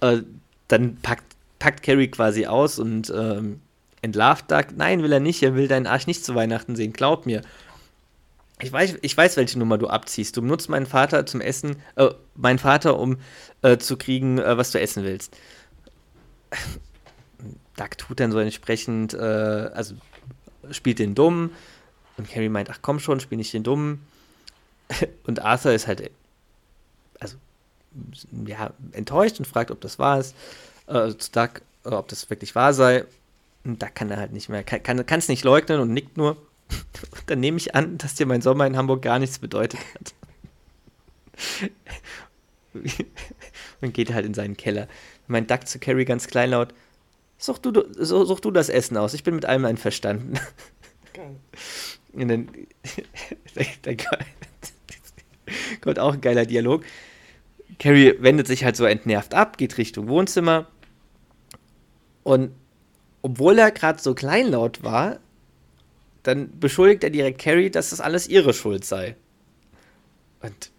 [0.00, 0.22] äh,
[0.68, 1.24] dann packt,
[1.58, 3.60] packt Carrie quasi aus und ähm,
[4.02, 4.66] entlarvt Doug.
[4.76, 5.42] Nein, will er nicht.
[5.42, 6.92] Er will deinen Arsch nicht zu Weihnachten sehen.
[6.92, 7.42] Glaub mir.
[8.62, 10.36] Ich weiß, ich weiß, welche Nummer du abziehst.
[10.36, 13.18] Du nutzt meinen Vater zum Essen, äh, meinen Vater, um
[13.62, 15.36] äh, zu kriegen, äh, was du essen willst.
[17.76, 19.94] Duck tut dann so entsprechend, äh, also
[20.70, 21.50] spielt den Dummen.
[22.18, 24.02] Und Carrie meint, ach komm schon, spiel nicht den Dummen.
[25.24, 26.10] Und Arthur ist halt,
[28.46, 30.34] ja, enttäuscht und fragt, ob das wahr ist.
[30.86, 33.04] Äh, zu Duck, äh, ob das wirklich wahr sei.
[33.64, 36.36] Und Duck kann er halt nicht mehr, kann es kann, nicht leugnen und nickt nur.
[37.26, 40.14] Dann nehme ich an, dass dir mein Sommer in Hamburg gar nichts bedeutet hat.
[43.80, 44.88] und geht halt in seinen Keller.
[45.26, 46.74] Mein Duck zu Carrie ganz kleinlaut:
[47.38, 50.38] Such du, such du das Essen aus, ich bin mit allem einverstanden.
[51.12, 51.36] Geil.
[52.12, 52.48] Und dann,
[53.82, 53.96] dann
[55.80, 56.84] kommt auch ein geiler Dialog.
[57.78, 60.66] Carrie wendet sich halt so entnervt ab, geht Richtung Wohnzimmer.
[62.22, 62.52] Und
[63.22, 65.18] obwohl er gerade so kleinlaut war,
[66.22, 69.16] dann beschuldigt er direkt Carrie, dass das alles ihre Schuld sei.
[70.42, 70.70] Und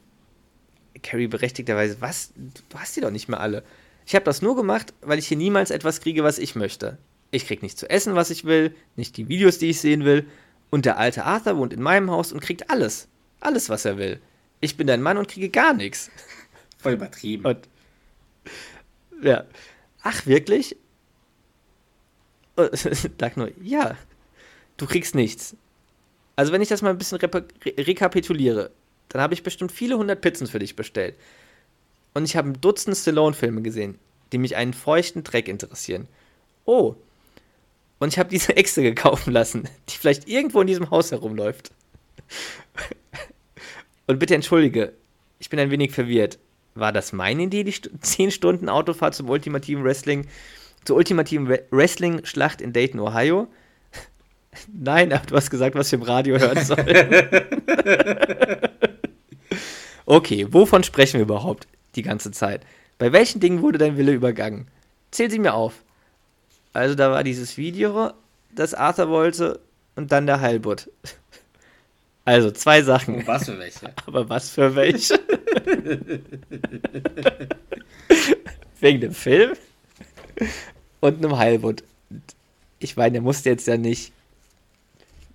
[1.02, 2.32] Carrie berechtigterweise, was?
[2.36, 3.64] Du hast die doch nicht mehr alle.
[4.06, 6.98] Ich habe das nur gemacht, weil ich hier niemals etwas kriege, was ich möchte.
[7.32, 10.28] Ich krieg nicht zu essen, was ich will, nicht die Videos, die ich sehen will.
[10.70, 13.08] Und der alte Arthur wohnt in meinem Haus und kriegt alles.
[13.40, 14.20] Alles, was er will.
[14.60, 16.12] Ich bin dein Mann und kriege gar nichts.
[16.82, 17.46] Voll übertrieben.
[17.46, 17.70] Und,
[19.22, 19.46] ja.
[20.04, 20.76] Ach, wirklich?
[22.58, 23.96] Sag nur, ja
[24.82, 25.56] du kriegst nichts.
[26.36, 27.46] Also wenn ich das mal ein bisschen re
[27.78, 28.72] rekapituliere,
[29.10, 31.16] dann habe ich bestimmt viele hundert Pizzen für dich bestellt.
[32.14, 33.98] und ich habe ein Dutzend Stallone-Filme gesehen,
[34.32, 36.08] die mich einen feuchten Dreck interessieren.
[36.66, 36.96] Oh.
[38.00, 41.72] Und ich habe diese Echse gekaufen lassen, die vielleicht irgendwo in diesem Haus herumläuft.
[44.08, 44.94] Und bitte entschuldige,
[45.40, 46.38] ich bin ein wenig verwirrt.
[46.76, 50.28] War das meine Idee, die 10 Stunden Autofahrt zum ultimativen Wrestling,
[50.86, 53.48] zur ultimativen Wrestling-Schlacht in Dayton, Ohio?
[54.74, 57.16] Nein, aber du hast gesagt, was wir im Radio hören sollen.
[60.06, 62.66] okay, wovon sprechen wir überhaupt die ganze Zeit?
[62.98, 64.68] Bei welchen Dingen wurde dein Wille übergangen?
[65.12, 65.84] Zähl sie mir auf.
[66.74, 68.12] Also da war dieses Video,
[68.56, 69.60] das Arthur wollte,
[69.96, 70.90] und dann der Heilbutt.
[72.24, 73.16] Also zwei Sachen.
[73.16, 73.94] Und was für welche?
[74.06, 75.20] Aber was für welche?
[78.80, 79.54] Wegen dem Film
[81.00, 81.84] und einem Heilbutt.
[82.80, 84.12] Ich meine, der musste jetzt ja nicht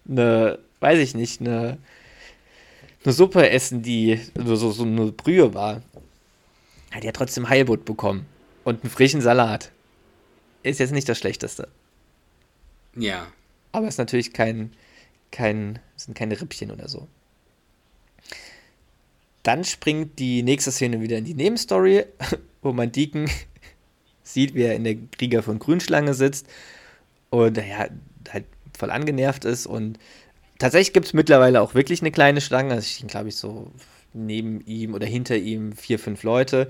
[0.09, 1.79] eine, weiß ich nicht, eine,
[3.05, 5.83] eine Suppe essen, die so, so, so eine Brühe war.
[6.91, 8.27] Hat ja trotzdem Heilbutt bekommen.
[8.65, 9.71] Und einen frischen Salat.
[10.63, 11.69] Ist jetzt nicht das Schlechteste.
[12.97, 13.29] Ja.
[13.73, 14.73] Aber ist natürlich kein,
[15.31, 17.07] kein, sind keine Rippchen oder so.
[19.47, 22.05] Dann springt die nächste Szene wieder in die Nebenstory,
[22.63, 23.31] wo man Deacon
[24.25, 26.49] sieht, wie er in der Krieger von Grünschlange sitzt
[27.31, 27.87] und ja,
[28.29, 28.45] halt
[28.77, 29.67] voll angenervt ist.
[29.67, 30.01] Und
[30.59, 32.75] tatsächlich gibt es mittlerweile auch wirklich eine kleine Schlange.
[32.75, 33.71] Also ich glaube ich so
[34.13, 36.69] neben ihm oder hinter ihm vier, fünf Leute.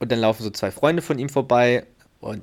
[0.00, 1.86] Und dann laufen so zwei Freunde von ihm vorbei
[2.18, 2.42] und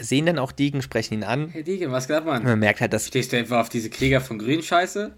[0.00, 1.50] sehen dann auch Deacon, sprechen ihn an.
[1.50, 2.42] Hey Deacon, was ab, Mann?
[2.42, 3.08] Man merkt halt, dass.
[3.08, 5.12] Stehst du etwa auf diese Krieger von Grün Scheiße?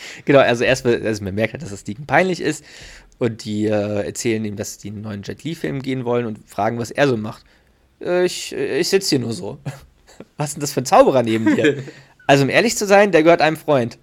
[0.24, 2.64] genau, also erst, also man merkt halt, dass das Deacon peinlich ist.
[3.18, 6.78] Und die äh, erzählen ihm, dass die einen neuen Jet Li-Film gehen wollen und fragen,
[6.78, 7.44] was er so macht.
[8.00, 9.58] Äh, ich ich sitze hier nur so.
[10.36, 11.82] Was ist denn das für ein Zauberer neben dir?
[12.26, 13.98] Also, um ehrlich zu sein, der gehört einem Freund.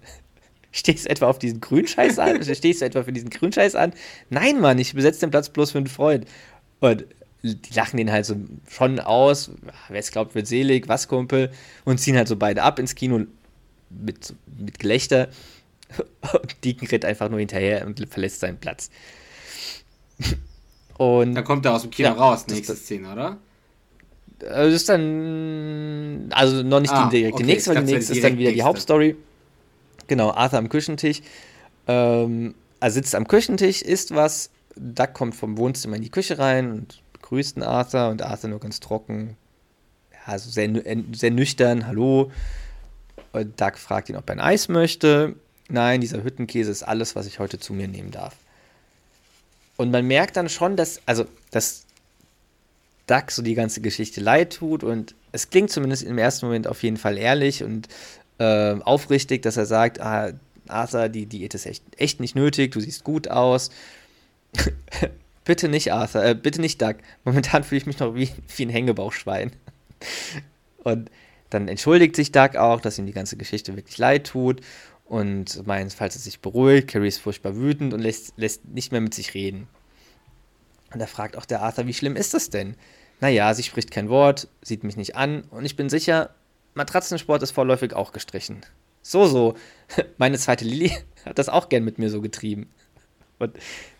[0.72, 2.42] Stehst du etwa auf diesen Grünscheiß an?
[2.42, 3.92] Stehst du etwa für diesen Grünscheiß an?
[4.30, 6.26] Nein, Mann, ich besetze den Platz bloß für einen Freund.
[6.80, 7.06] Und
[7.44, 8.34] die lachen den halt so
[8.68, 9.52] schon aus.
[9.88, 11.52] Wer es glaubt, wird selig, was Kumpel.
[11.84, 13.26] Und ziehen halt so beide ab ins Kino
[13.90, 15.28] mit, mit Gelächter.
[16.32, 18.90] Und Deacon rennt einfach nur hinterher und verlässt seinen Platz.
[20.98, 23.38] Und dann kommt er aus dem Kino ja, raus, nächste das, Szene, oder?
[24.38, 27.44] Das ist dann, also noch nicht ah, die direkte okay.
[27.44, 28.54] nächste, weil die nächste ist dann wieder nächste.
[28.54, 29.16] die Hauptstory.
[30.08, 31.22] Genau, Arthur am Küchentisch.
[31.86, 34.50] Ähm, er sitzt am Küchentisch, isst was.
[34.74, 38.80] Duck kommt vom Wohnzimmer in die Küche rein und begrüßt Arthur und Arthur nur ganz
[38.80, 39.36] trocken.
[40.12, 40.70] Ja, also sehr,
[41.12, 42.30] sehr nüchtern, hallo.
[43.32, 45.34] Und Duck fragt ihn, ob er ein Eis möchte.
[45.68, 48.36] Nein, dieser Hüttenkäse ist alles, was ich heute zu mir nehmen darf.
[49.76, 51.84] Und man merkt dann schon, dass, also, dass
[53.06, 56.82] Duck so die ganze Geschichte leid tut und es klingt zumindest im ersten Moment auf
[56.82, 57.88] jeden Fall ehrlich und
[58.38, 60.32] äh, aufrichtig, dass er sagt, ah,
[60.68, 63.70] Arthur, die Diät ist echt, echt nicht nötig, du siehst gut aus.
[65.44, 66.96] bitte nicht Arthur, äh, bitte nicht Doug.
[67.24, 69.52] Momentan fühle ich mich noch wie, wie ein Hängebauchschwein.
[70.82, 71.10] und
[71.50, 74.60] dann entschuldigt sich Doug auch, dass ihm die ganze Geschichte wirklich leid tut
[75.06, 79.00] und meint, falls er sich beruhigt, Carrie ist furchtbar wütend und lässt, lässt nicht mehr
[79.00, 79.68] mit sich reden.
[80.92, 82.76] Und da fragt auch der Arthur, wie schlimm ist das denn?
[83.20, 86.34] Naja, sie spricht kein Wort, sieht mich nicht an und ich bin sicher,
[86.74, 88.60] Matratzensport ist vorläufig auch gestrichen.
[89.02, 89.54] So, so.
[90.18, 90.90] Meine zweite Lilly
[91.24, 92.68] hat das auch gern mit mir so getrieben.
[93.38, 93.56] Und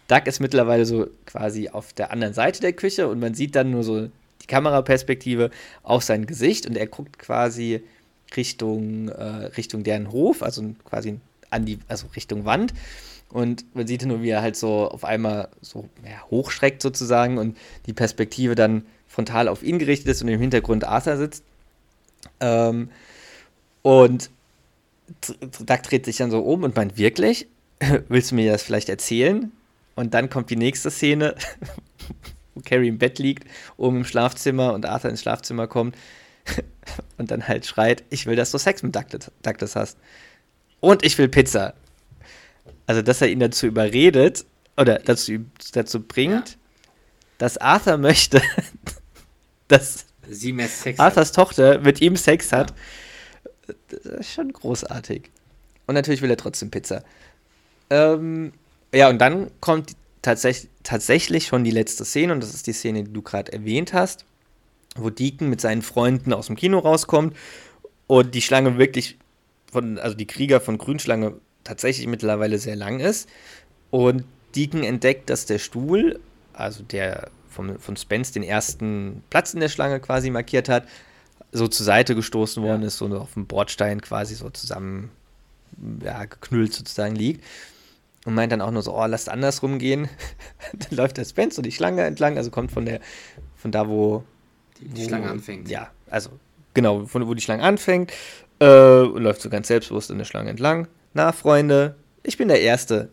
[0.09, 3.71] Doug ist mittlerweile so quasi auf der anderen Seite der Küche und man sieht dann
[3.71, 4.09] nur so
[4.43, 5.51] die Kameraperspektive
[5.83, 7.83] auf sein Gesicht und er guckt quasi
[8.35, 11.21] Richtung, äh, Richtung deren Hof, also quasi
[11.51, 12.75] an die, also Richtung Wand.
[13.29, 17.57] Und man sieht nur, wie er halt so auf einmal so ja, hochschreckt sozusagen und
[17.87, 21.43] die Perspektive dann frontal auf ihn gerichtet ist und im Hintergrund Arthur sitzt.
[22.41, 22.91] Ähm,
[23.83, 24.31] und
[25.39, 27.47] Doug dreht sich dann so um und meint, wirklich?
[28.09, 29.53] Willst du mir das vielleicht erzählen?
[29.95, 31.35] Und dann kommt die nächste Szene,
[32.55, 33.45] wo Carrie im Bett liegt,
[33.77, 35.97] oben im Schlafzimmer und Arthur ins Schlafzimmer kommt
[37.19, 39.99] und dann halt schreit, ich will, dass du Sex mit Douglas hast.
[40.81, 41.75] Und ich will Pizza.
[42.87, 44.45] Also, dass er ihn dazu überredet
[44.77, 46.57] oder dazu, dazu bringt, ja.
[47.39, 48.41] dass Arthur möchte,
[49.69, 51.35] dass sie mehr Sex Arthurs hat.
[51.35, 52.75] Tochter mit ihm Sex hat.
[53.89, 55.31] Das ist schon großartig.
[55.87, 57.03] Und natürlich will er trotzdem Pizza.
[57.91, 58.53] Ähm,
[58.93, 59.93] ja, und dann kommt
[60.23, 63.93] tatsächlich, tatsächlich schon die letzte Szene, und das ist die Szene, die du gerade erwähnt
[63.93, 64.25] hast,
[64.99, 67.37] wo Deacon mit seinen Freunden aus dem Kino rauskommt
[68.07, 69.19] und die Schlange wirklich
[69.71, 71.35] von, also die Krieger von Grünschlange
[71.65, 73.29] tatsächlich mittlerweile sehr lang ist.
[73.91, 74.25] Und
[74.55, 76.21] Deacon entdeckt, dass der Stuhl,
[76.53, 80.87] also der vom, von Spence den ersten Platz in der Schlange quasi markiert hat,
[81.53, 82.89] so zur Seite gestoßen worden ja.
[82.89, 85.11] ist und auf dem Bordstein quasi so zusammen
[86.03, 87.45] ja, geknüllt sozusagen liegt.
[88.25, 90.09] und meint dann auch nur so, oh, lasst andersrum gehen.
[90.73, 93.01] dann läuft der Spence so die Schlange entlang, also kommt von der,
[93.57, 94.25] von da, wo
[94.81, 95.69] Die, die Schlange anfängt.
[95.69, 96.31] Ja, also
[96.75, 98.13] genau, von wo die Schlange anfängt
[98.61, 100.89] äh, und läuft so ganz selbstbewusst in der Schlange entlang.
[101.15, 103.09] Na, Freunde, ich bin der Erste.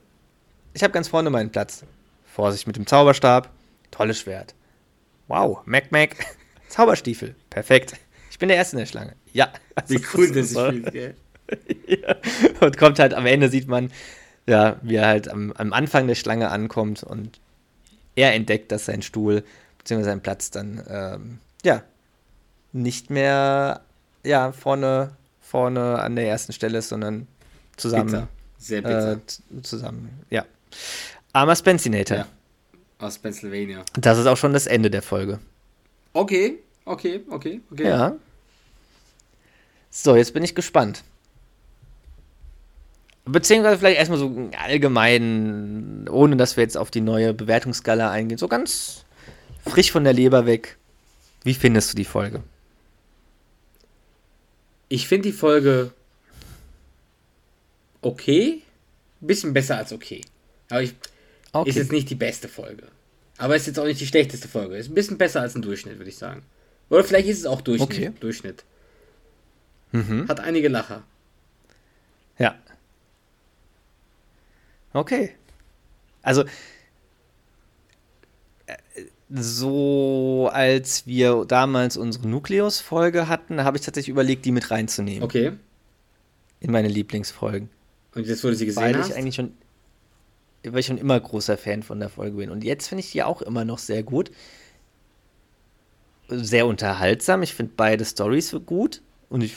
[0.73, 1.83] Ich habe ganz vorne meinen Platz.
[2.25, 3.49] Vorsicht mit dem Zauberstab.
[3.91, 4.55] Tolles Schwert.
[5.27, 6.15] Wow, Mac Mac.
[6.69, 7.35] Zauberstiefel.
[7.49, 7.93] Perfekt.
[8.31, 9.13] Ich bin der Erste in der Schlange.
[9.31, 9.53] Ja.
[9.87, 11.15] Wie Also, cool ist das spielt, gell?
[11.87, 12.15] ja.
[12.61, 13.91] Und kommt halt am Ende, sieht man,
[14.47, 17.39] ja, wie er halt am, am Anfang der Schlange ankommt und
[18.15, 19.43] er entdeckt, dass sein Stuhl
[19.79, 20.03] bzw.
[20.03, 21.83] sein Platz dann, ähm, ja,
[22.71, 23.81] nicht mehr,
[24.23, 25.11] ja, vorne,
[25.41, 27.27] vorne an der ersten Stelle ist, sondern
[27.77, 28.05] zusammen.
[28.05, 28.27] Bitter.
[28.57, 29.13] Sehr bitter.
[29.13, 30.45] Äh, zusammen, ja.
[31.33, 32.17] Armer Spencinator.
[32.17, 32.27] Ja.
[32.99, 33.83] Aus Pennsylvania.
[33.99, 35.39] Das ist auch schon das Ende der Folge.
[36.13, 37.83] Okay, okay, okay, okay.
[37.83, 38.15] Ja.
[39.89, 41.03] So, jetzt bin ich gespannt.
[43.25, 48.47] Beziehungsweise vielleicht erstmal so allgemein, ohne dass wir jetzt auf die neue Bewertungsskala eingehen, so
[48.47, 49.05] ganz
[49.65, 50.77] frisch von der Leber weg.
[51.43, 52.43] Wie findest du die Folge?
[54.89, 55.91] Ich finde die Folge
[58.01, 58.61] okay.
[59.19, 60.21] Bisschen besser als okay.
[60.69, 60.95] Aber ich,
[61.65, 62.87] ist jetzt nicht die beste Folge.
[63.37, 64.77] Aber ist jetzt auch nicht die schlechteste Folge.
[64.77, 66.43] Ist ein bisschen besser als ein Durchschnitt, würde ich sagen.
[66.89, 67.91] Oder vielleicht ist es auch Durchschnitt.
[67.91, 68.11] Okay.
[68.19, 68.63] Durchschnitt.
[69.91, 70.27] Mhm.
[70.27, 71.03] Hat einige Lacher.
[72.37, 72.55] Ja.
[74.93, 75.35] Okay.
[76.21, 76.45] Also,
[79.29, 85.53] so als wir damals unsere Nukleus-Folge hatten, habe ich tatsächlich überlegt, die mit reinzunehmen Okay.
[86.59, 87.69] in meine Lieblingsfolgen.
[88.15, 89.09] Und jetzt, wo du sie gesehen weil hast.
[89.09, 89.53] ich eigentlich schon,
[90.63, 92.49] weil ich schon immer großer Fan von der Folge bin.
[92.51, 94.31] Und jetzt finde ich die auch immer noch sehr gut.
[96.27, 97.41] Sehr unterhaltsam.
[97.43, 99.01] Ich finde beide Stories gut.
[99.29, 99.55] Und ich,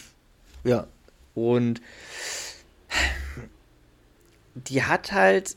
[0.64, 0.86] ja.
[1.34, 1.82] Und
[4.54, 5.56] die hat halt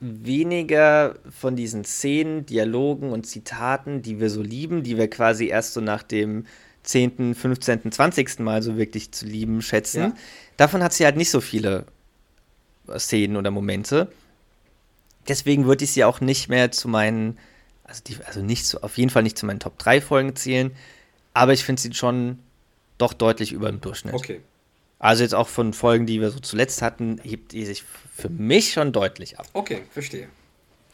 [0.00, 5.74] weniger von diesen Szenen, Dialogen und Zitaten, die wir so lieben, die wir quasi erst
[5.74, 6.46] so nach dem
[6.84, 8.38] 10., 15., 20.
[8.40, 10.00] Mal so wirklich zu lieben schätzen.
[10.00, 10.12] Ja.
[10.56, 11.84] Davon hat sie halt nicht so viele
[12.96, 14.10] Szenen oder Momente.
[15.26, 17.38] Deswegen würde ich sie auch nicht mehr zu meinen,
[17.84, 20.70] also, die, also nicht zu, auf jeden Fall nicht zu meinen Top 3 Folgen zählen,
[21.34, 22.38] aber ich finde sie schon
[22.96, 24.14] doch deutlich über dem Durchschnitt.
[24.14, 24.40] Okay.
[24.98, 28.72] Also jetzt auch von Folgen, die wir so zuletzt hatten, hebt die sich für mich
[28.72, 29.46] schon deutlich ab.
[29.52, 30.28] Okay, verstehe.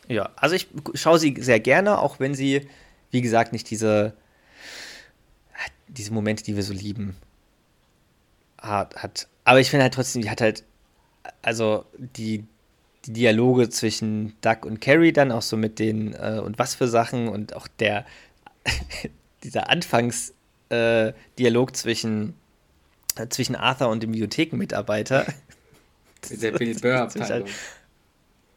[0.08, 2.68] Ja, also ich schaue sie sehr gerne, auch wenn sie,
[3.10, 4.14] wie gesagt, nicht diese,
[5.88, 7.16] diese Momente, die wir so lieben,
[8.58, 8.96] hat.
[8.96, 9.28] hat.
[9.44, 10.64] Aber ich finde halt trotzdem, die hat halt,
[11.40, 12.44] also die,
[13.06, 16.88] die Dialoge zwischen Doug und Carrie dann auch so mit den äh, und was für
[16.88, 18.04] Sachen und auch der,
[19.44, 20.34] dieser Anfangsdialog
[20.70, 22.34] äh, zwischen,
[23.30, 25.26] zwischen Arthur und dem Bibliothekenmitarbeiter.
[26.30, 27.48] Mit der Bill Burr-Abteilung.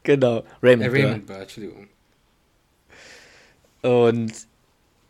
[0.03, 0.99] genau, Äh, Raymond, Burr.
[0.99, 1.87] Raymond Burr, Entschuldigung.
[3.81, 4.33] Und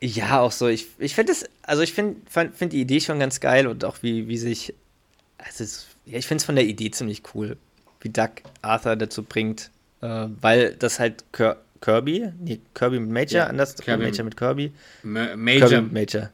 [0.01, 3.39] ja, auch so, ich, ich finde es, also ich finde find die Idee schon ganz
[3.39, 4.73] geil und auch wie, wie sich,
[5.37, 7.57] also es, ja, ich finde es von der Idee ziemlich cool,
[8.01, 8.29] wie Doug
[8.61, 9.71] Arthur dazu bringt,
[10.01, 14.35] äh, weil das halt Kir Kirby, nee, Kirby mit Major, Ja, anders, Kirby Major mit
[14.35, 14.71] Kirby,
[15.03, 15.81] Ma Kirby Major.
[15.81, 16.29] mit Major.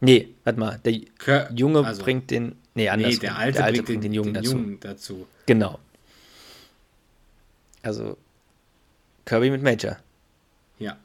[0.00, 4.04] Nee, warte mal, der Kir Junge also, bringt den, nee, Nee, andersrum, der Alte, bringt,
[4.04, 4.56] den, Jungen den dazu.
[4.56, 5.26] Jungen dazu.
[5.46, 5.78] Genau.
[7.82, 8.16] Also
[9.24, 9.96] Kirby mit Major.
[10.78, 10.96] Ja.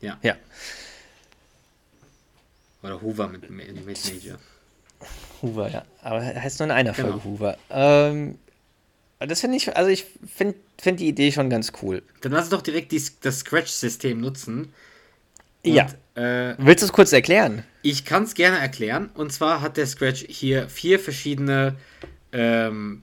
[0.00, 0.18] Ja.
[0.22, 0.36] Ja.
[2.82, 4.38] Oder Hoover mit, mit Major.
[5.42, 5.84] Hoover, ja.
[6.02, 7.08] Aber er heißt nur in einer Genau.
[7.08, 7.58] Folge Hoover.
[7.70, 8.38] Ähm,
[9.20, 12.02] das finde ich, also ich finde find die Idee schon ganz cool.
[12.20, 14.72] Dann lass uns doch direkt die, das Scratch-System nutzen.
[15.64, 15.86] Und, Ja.
[16.14, 17.64] Äh, Willst du es kurz erklären?
[17.90, 19.10] Ich kann es gerne erklären.
[19.14, 21.76] Und zwar hat der Scratch hier vier verschiedene
[22.32, 23.02] ähm,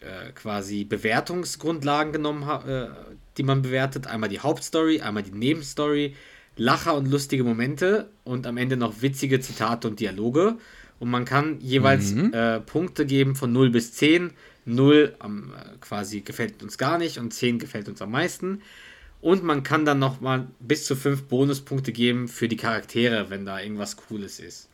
[0.00, 2.88] äh, quasi Bewertungsgrundlagen genommen, äh,
[3.36, 4.06] die man bewertet.
[4.06, 6.14] Einmal die Hauptstory, einmal die Nebenstory,
[6.56, 10.56] Lacher und lustige Momente und am Ende noch witzige Zitate und Dialoge.
[10.98, 14.30] Und man kann jeweils äh, Punkte geben von 0 bis 10.
[14.64, 18.62] 0 am, äh, quasi gefällt uns gar nicht und 10 gefällt uns am meisten.
[19.26, 23.44] Und man kann dann noch mal bis zu 5 Bonuspunkte geben für die Charaktere, wenn
[23.44, 24.68] da irgendwas Cooles ist.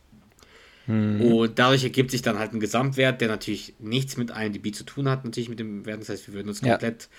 [0.85, 5.09] Und dadurch ergibt sich dann halt ein Gesamtwert, der natürlich nichts mit IMDb zu tun
[5.09, 6.01] hat, natürlich mit dem Wert.
[6.01, 6.73] Das heißt, wir würden uns Ja.
[6.73, 7.09] komplett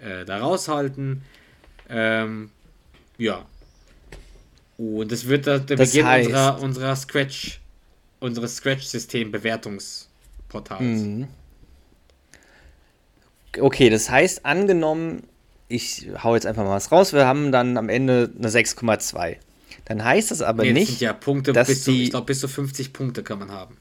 [0.00, 1.22] äh, da raushalten.
[1.88, 2.50] Ähm,
[3.16, 3.46] ja.
[4.76, 7.60] Und das wird der Das Beginn heißt- unserer, unserer Scratch,
[8.20, 10.82] unseres Scratch-System-Bewertungsportals.
[10.82, 11.28] Mhm.
[13.60, 15.22] Okay, das heißt, angenommen,
[15.72, 19.38] ich hau jetzt einfach mal was raus, wir haben dann am Ende eine 6,2.
[19.84, 20.88] Dann heißt das aber Nee, das nicht.
[20.88, 23.50] sind ja Punkte, dass bis zu, die- ich glaube, bis zu 50 Punkte kann man
[23.50, 23.76] haben.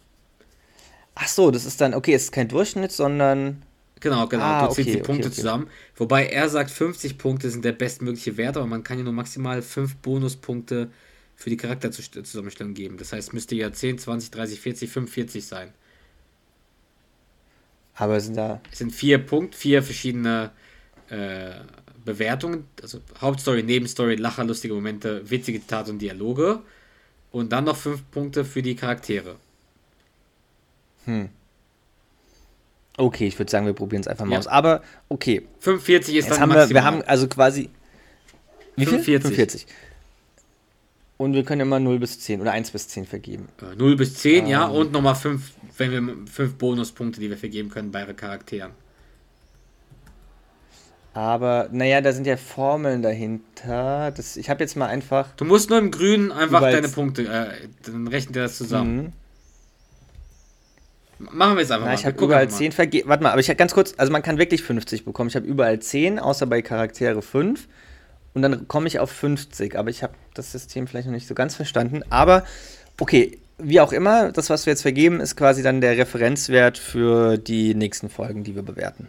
[1.16, 3.62] Ach so, das ist dann, okay, es ist kein Durchschnitt, sondern
[4.00, 4.44] Genau, genau.
[4.44, 5.36] Ah, du ziehst okay, die Punkte okay, okay.
[5.36, 5.68] zusammen.
[5.96, 9.62] Wobei er sagt, 50 Punkte sind der bestmögliche Wert, aber man kann ja nur maximal
[9.62, 10.90] 5 Bonuspunkte
[11.36, 12.98] für die Charakterzusammenstellung geben.
[12.98, 15.72] Das heißt, müsste ja 10, 20, 30, 40, 45 sein.
[17.96, 18.60] Aber sind da.
[18.72, 20.52] Es sind vier Punkte, vier verschiedene
[21.10, 21.52] äh,
[22.06, 22.66] Bewertungen.
[22.82, 26.60] Also Hauptstory, Nebenstory, Lacher, lustige Momente, witzige Zitate und Dialoge.
[27.32, 29.36] Und dann noch fünf Punkte für die Charaktere.
[32.98, 34.40] Okay, ich würde sagen, wir probieren es einfach mal Ja.
[34.40, 34.48] aus.
[34.48, 36.82] Aber okay, 45 ist jetzt dann haben wir, maximal.
[36.82, 37.70] wir haben also quasi.
[38.76, 39.00] Wie viel?
[39.00, 39.66] 45.
[39.66, 39.68] 45.
[41.18, 43.48] Und wir können immer 0 bis 10 oder 1 bis 10 vergeben.
[43.62, 44.76] Äh, 0 bis 10, ja, Ähm.
[44.76, 48.72] und nochmal 5, wenn wir 5 Bonuspunkte, die wir vergeben können bei Charakteren.
[51.14, 54.12] Aber, naja, da sind ja Formeln dahinter.
[54.16, 55.28] Das, ich habe jetzt mal einfach.
[55.36, 58.98] Du musst nur im Grünen einfach deine Punkte, äh, dann rechnet er das zusammen.
[58.98, 59.14] Mhm.
[61.32, 62.00] Machen wir jetzt einfach Na, mal.
[62.00, 62.60] ich habe überall einfach mal.
[62.60, 63.10] 10 vergeben.
[63.10, 65.30] Warte mal, aber ich habe ganz kurz, also man kann wirklich 50 bekommen.
[65.30, 67.68] Ich habe überall 10, außer bei Charaktere 5.
[68.34, 69.78] Und dann komme ich auf 50.
[69.78, 72.02] Aber ich habe das System vielleicht noch nicht so ganz verstanden.
[72.10, 72.46] Aber,
[73.00, 77.38] okay, wie auch immer, das, was wir jetzt vergeben, ist quasi dann der Referenzwert für
[77.38, 79.08] die nächsten Folgen, die wir bewerten.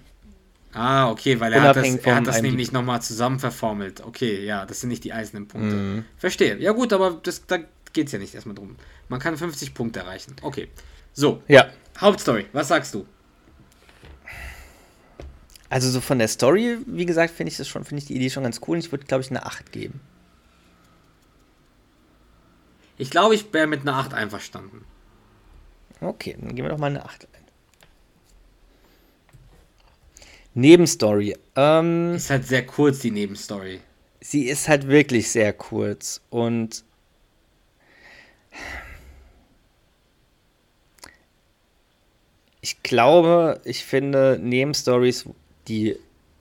[0.75, 4.03] Ah, okay, weil er hat das, er hat das nämlich nochmal zusammen verformelt.
[4.03, 5.77] Okay, ja, das sind nicht die einzelnen Punkte.
[5.77, 6.05] Mhm.
[6.17, 6.59] Verstehe.
[6.59, 7.59] Ja gut, aber das, da
[7.93, 8.77] geht es ja nicht erstmal drum.
[9.09, 10.35] Man kann 50 Punkte erreichen.
[10.43, 10.69] Okay.
[11.13, 11.67] So, Ja.
[12.01, 13.07] Hauptstory, was sagst du?
[15.69, 18.31] Also so von der Story, wie gesagt, finde ich das schon, finde ich die Idee
[18.31, 18.77] schon ganz cool.
[18.77, 20.01] Und ich würde, glaube ich, eine 8 geben.
[22.99, 24.85] Ich glaube, ich wäre mit einer 8 einverstanden.
[26.01, 27.42] Okay, dann gehen wir doch mal eine 8 ein.
[30.55, 31.37] Nebenstory.
[31.57, 33.81] Ähm, Ist halt sehr kurz, die Nebenstory.
[34.21, 36.85] sie ist halt wirklich sehr kurz und
[42.61, 45.25] ich glaube, ich finde Nebenstories,
[45.69, 45.97] die,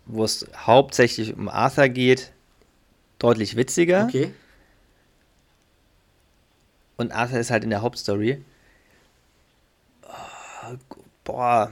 [0.05, 2.31] wo es hauptsächlich um Arthur geht,
[3.19, 4.05] deutlich witziger.
[4.05, 4.33] Okay.
[6.97, 8.43] Und Arthur ist halt in der Hauptstory.
[10.03, 10.75] Oh,
[11.23, 11.71] boah.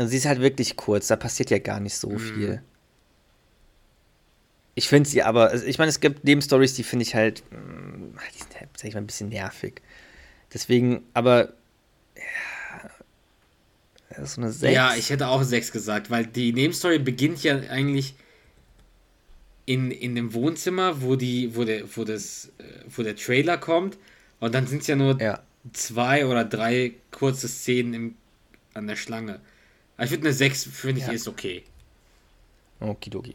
[0.00, 2.62] Also sie ist halt wirklich kurz, da passiert ja gar nicht so viel.
[4.74, 8.16] Ich finde sie aber, also ich meine, es gibt Nebenstories, die finde ich halt, mm,
[8.34, 9.82] die sind halt, sag ich mal, ein bisschen nervig.
[10.54, 11.52] Deswegen, aber,
[12.16, 12.90] ja,
[14.08, 14.74] das ist so eine 6.
[14.74, 18.14] Ja, ich hätte auch 6 gesagt, weil die Nebenstory beginnt ja eigentlich
[19.66, 23.98] in, in dem Wohnzimmer, wo die, wo der, wo das, äh, wo der Trailer kommt.
[24.38, 25.42] Und dann sind es ja nur Ja.
[25.74, 28.14] zwei oder drei kurze Szenen im,
[28.72, 29.40] an der Schlange.
[30.00, 31.12] Aber ich würde eine 6, finde ich, Ja.
[31.12, 31.62] ist okay.
[32.80, 33.34] Okidoki.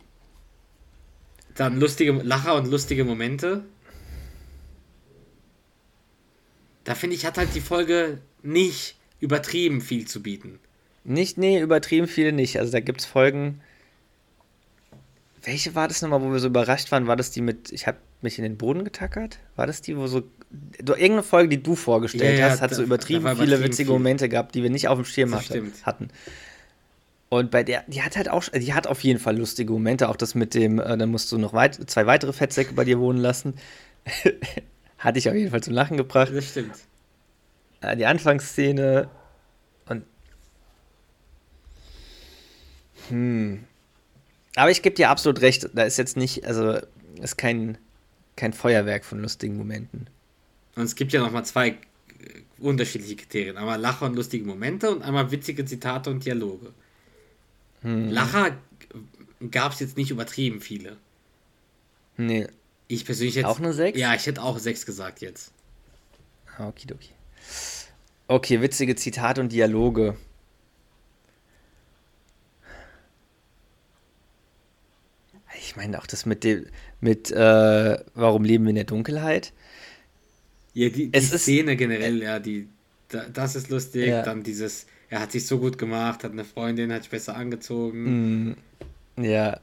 [1.53, 3.63] Dann lustige Lacher und lustige Momente.
[6.85, 10.57] Da finde ich, hat halt die Folge nicht übertrieben viel zu bieten.
[11.03, 12.57] Nicht, nee, übertrieben viele nicht.
[12.59, 13.61] Also da gibt es Folgen.
[15.43, 17.05] Welche war das nochmal, wo wir so überrascht waren?
[17.05, 19.37] War das die mit, ich habe mich in den Boden getackert?
[19.55, 20.23] War das die, wo so.
[20.49, 23.49] Du, irgendeine Folge, die du vorgestellt Ja, ja, hast, hat da- so übertrieben war viele
[23.49, 23.93] übertrieben witzige viel.
[23.93, 25.85] Momente gehabt, die wir nicht auf dem Schirm hatte, stimmt.
[25.85, 26.09] hatten.
[27.29, 30.09] Und bei der, die hat halt auch, die hat auf jeden Fall lustige Momente.
[30.09, 32.99] Auch das mit dem, äh, dann musst du noch weit, zwei weitere Fettsäcke bei dir
[32.99, 33.55] wohnen lassen.
[34.97, 36.31] Hatte ich auf jeden Fall zum Lachen gebracht.
[36.33, 36.75] Das stimmt.
[37.81, 39.09] Äh, die Anfangsszene
[39.87, 40.03] und.
[43.09, 43.63] Hm.
[44.55, 46.79] Aber ich gebe dir absolut recht, da ist jetzt nicht, also
[47.21, 47.77] ist kein,
[48.35, 50.07] kein Feuerwerk von lustigen Momenten.
[50.75, 51.75] Und es gibt ja nochmal zwei äh,
[52.59, 53.57] unterschiedliche Kriterien.
[53.57, 56.71] Einmal Lacher und lustige Momente und einmal witzige Zitate und Dialoge.
[57.85, 58.09] Hm.
[58.09, 58.57] Lacher
[59.51, 60.97] gab es jetzt nicht übertrieben viele.
[62.17, 62.47] Nee.
[62.87, 63.47] Ich persönlich hätte.
[63.47, 63.97] Auch eine sechs?
[63.99, 65.51] Ja, ich hätte auch sechs gesagt jetzt.
[66.57, 67.09] Ah, Okidoki.
[68.27, 70.17] Okay, witzige Zitate und Dialoge.
[75.57, 76.65] Ich meine auch das mit dem,
[76.99, 79.53] mit, äh, warum leben wir in der Dunkelheit?
[80.73, 82.67] Ja, die, die Es ist- Szene generell, ja, die,
[83.09, 84.07] da, das ist lustig.
[84.07, 84.23] Ja.
[84.23, 88.49] Dann dieses, er hat sich so gut gemacht, hat eine Freundin, hat sich besser angezogen.
[89.17, 89.59] Mm, ja.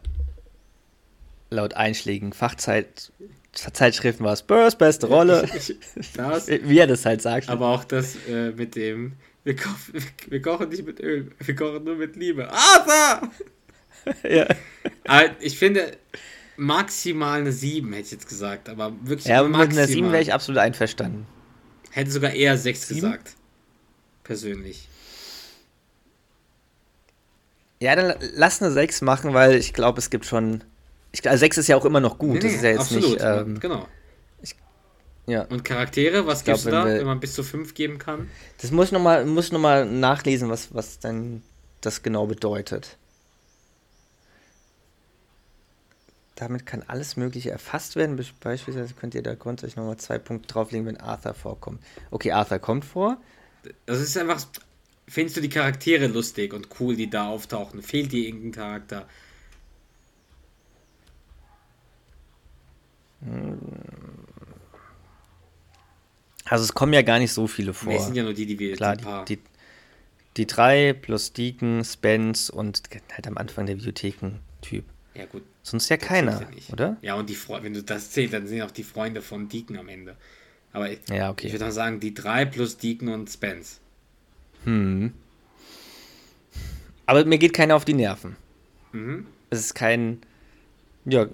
[1.51, 3.13] Laut einschlägigen Fachzeit
[3.53, 5.47] Zeitschriften war es Burrs beste Rolle.
[6.15, 7.49] Das, Wie er das halt sagt.
[7.49, 9.13] aber auch das äh, mit dem,
[9.45, 9.69] wir, ko
[10.29, 12.51] wir kochen nicht mit Öl, wir kochen nur mit Liebe.
[12.51, 13.31] Arthur!
[14.31, 14.47] ja.
[15.07, 15.97] Aber ich finde,
[16.57, 19.85] maximal eine 7 hätte ich jetzt gesagt, aber wirklich ja, aber mit maximal.
[19.85, 21.27] einer 7 wäre ich absolut einverstanden.
[21.91, 23.01] Hätte sogar eher 6 Sieben?
[23.03, 23.35] gesagt.
[24.25, 24.89] Persönlich.
[27.83, 30.63] Ja, dann lass eine 6 machen, weil ich glaube, es gibt schon.
[31.11, 32.35] Ich, also 6 ist ja auch immer noch gut.
[32.35, 33.23] Nee, das ist ja jetzt absolut, nicht.
[33.25, 33.89] Ähm, genau.
[35.27, 35.43] ja.
[35.47, 38.31] Und Charaktere, was glaub, gibst du da, wir- wenn man bis zu 5 geben kann?
[38.61, 41.43] Das muss ich nochmal noch mal nachlesen, was, was dann
[41.81, 42.99] das genau bedeutet.
[46.37, 48.15] Damit kann alles Mögliche erfasst werden.
[48.15, 51.83] Be- Beispielsweise könnt ihr da grundsätzlich nochmal zwei Punkte drauflegen, wenn Arthur vorkommt.
[52.13, 53.17] Okay, Arthur kommt vor.
[53.87, 54.39] Das ist einfach.
[55.13, 57.83] Findest du die Charaktere lustig und cool, die da auftauchen?
[57.83, 59.07] Fehlt dir irgendein Charakter?
[66.47, 67.93] Also es kommen ja gar nicht so viele vor.
[67.93, 68.75] Nee, es sind ja nur die, die wir.
[68.75, 69.27] Klar, die paar.
[69.27, 69.43] die, die,
[70.39, 72.81] die drei plus Deacon, Spence und
[73.13, 74.87] halt am Anfang der Bibliotheken-Typ.
[75.15, 75.43] ja, gut.
[75.63, 76.97] Sonst ja keiner, ja oder?
[77.03, 79.77] Ja, und die Fre wenn du das zählst, dann sind auch die Freunde von Deacon
[79.77, 80.17] am Ende.
[80.73, 81.49] Aber ich, Ja, okay.
[81.49, 83.82] ich würde mal sagen, die drei plus Deacon und Spence.
[87.07, 88.37] Aber mir geht keiner auf die Nerven.
[88.93, 89.27] Mhm.
[89.51, 90.23] Es ist kein.
[91.05, 91.27] Ja,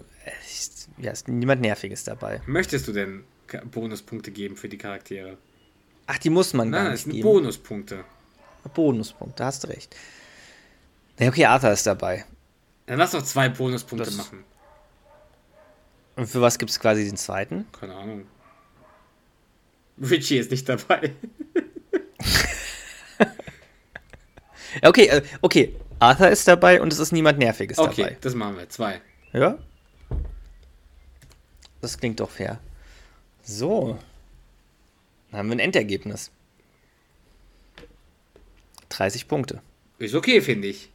[0.43, 2.41] es ist, ja, ist niemand Nerviges dabei.
[2.47, 3.25] Möchtest du denn
[3.71, 5.37] Bonuspunkte geben für die Charaktere?
[6.07, 7.25] Ach, die muss man Nein, gar nicht sind geben.
[7.25, 8.05] Bonuspunkte.
[8.75, 9.95] Bonuspunkt, da hast du recht.
[11.19, 12.25] Ja, okay, Arthur ist dabei.
[12.87, 14.45] Dann lass doch zwei Bonuspunkte Das- machen.
[16.17, 17.67] Und für was gibt es quasi den zweiten?
[17.79, 18.27] Keine Ahnung.
[20.01, 21.13] Richie ist nicht dabei.
[23.21, 23.27] Ja,
[24.83, 25.75] okay, äh, okay.
[26.01, 28.17] Arthur ist dabei und es ist niemand Nerviges Okay, dabei.
[28.21, 28.69] das machen wir.
[28.69, 29.01] Zwei.
[29.33, 29.59] Ja?
[31.81, 32.61] Das klingt doch fair.
[33.43, 33.99] So.
[35.31, 36.31] Dann haben wir ein Endergebnis.
[38.91, 39.61] 30 Punkte.
[39.99, 40.91] Ist okay, finde ich.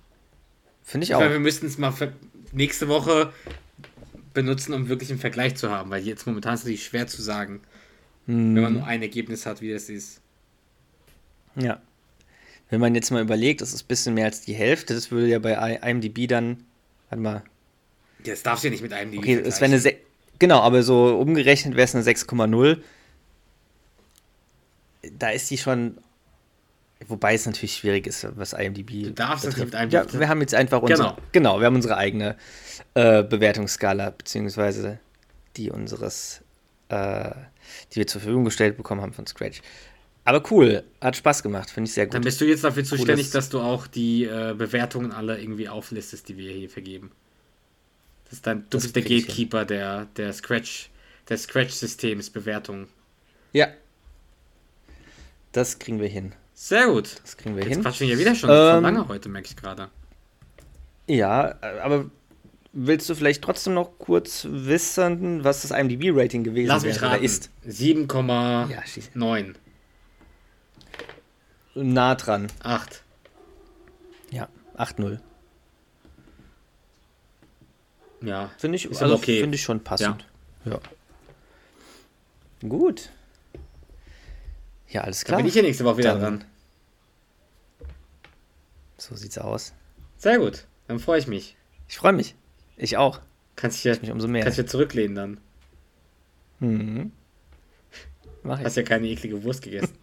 [0.83, 1.19] Finde ich Ich auch.
[1.19, 1.93] meine, wir müssten es mal
[2.51, 3.31] nächste Woche
[4.33, 7.21] benutzen, um wirklich einen Vergleich zu haben, weil jetzt momentan ist es natürlich schwer zu
[7.21, 7.61] sagen,
[8.25, 10.21] wenn man nur ein Ergebnis hat, wie das ist.
[11.55, 11.81] Ja.
[12.73, 15.27] Wenn man jetzt mal überlegt, das ist ein bisschen mehr als die Hälfte, das würde
[15.27, 16.63] ja bei IMDb dann,
[17.11, 17.43] warte mal,
[18.25, 19.93] Das darfst du ja nicht mit einem die okay, es wäre eine, Se
[20.39, 22.79] genau, aber so umgerechnet wäre es eine 6,0.
[25.19, 25.99] Da ist die schon,
[27.07, 30.19] wobei es natürlich schwierig ist, was IMDb Du darfst das nicht mit Ja, IMDb.
[30.19, 31.17] wir haben jetzt einfach unsere, Genau.
[31.31, 32.37] genau, wir haben unsere eigene
[32.95, 34.97] äh, Bewertungsskala, beziehungsweise
[35.57, 36.41] die unseres,
[36.89, 37.29] äh,
[37.91, 39.61] die wir zur Verfügung gestellt bekommen haben von Scratch.
[40.25, 42.13] Aber cool, hat Spaß gemacht, finde ich sehr gut.
[42.15, 45.67] Dann bist du jetzt dafür zuständig, Cooles- dass du auch die äh, Bewertungen alle irgendwie
[45.67, 47.11] auflistest, die wir hier vergeben.
[48.25, 49.03] Das ist dann, du Das bist der.
[49.03, 50.89] Gatekeeper der, der Scratch,
[51.29, 52.87] des Scratch-Systems Bewertung.
[53.51, 53.67] Ja.
[55.51, 56.31] Das kriegen wir hin.
[56.55, 57.17] Sehr gut.
[57.21, 57.81] Das kriegen wir Jetzt hin.
[57.83, 59.89] quatschen wir wieder schon Ähm, voll lange heute, merke ich gerade.
[61.07, 62.09] Ja, aber
[62.71, 67.23] willst du vielleicht trotzdem noch kurz wissen, was das IMDb-Rating gewesen Lass mich wäre raten.
[67.25, 67.49] ist?
[67.67, 68.71] 7,9.
[68.71, 69.09] Ja, schieß.
[69.19, 69.55] 8.
[71.75, 72.47] Nah dran.
[74.31, 74.47] Ja,
[74.77, 75.19] 8-0.
[78.21, 78.51] Ja.
[78.57, 79.41] Finde ich, Ist also okay.
[79.41, 80.25] finde ich schon passend.
[80.65, 80.79] Ja.
[82.67, 83.09] Gut.
[84.87, 85.37] Ja, alles klar.
[85.37, 86.45] bin ich ja nächste Woche wieder Dann- dran.
[88.97, 89.73] So sieht's aus.
[90.17, 90.65] Sehr gut.
[90.87, 91.57] Dann freue ich mich.
[91.89, 92.35] Ich freue mich.
[92.77, 93.19] Ich auch.
[93.55, 94.43] Kannst dich ja, Mich umso mehr.
[94.43, 95.37] kannst ja zurücklehnen dann.
[96.59, 97.11] Mhm.
[98.43, 98.65] Mach ich.
[98.65, 99.97] Hast ja keine eklige Wurst gegessen.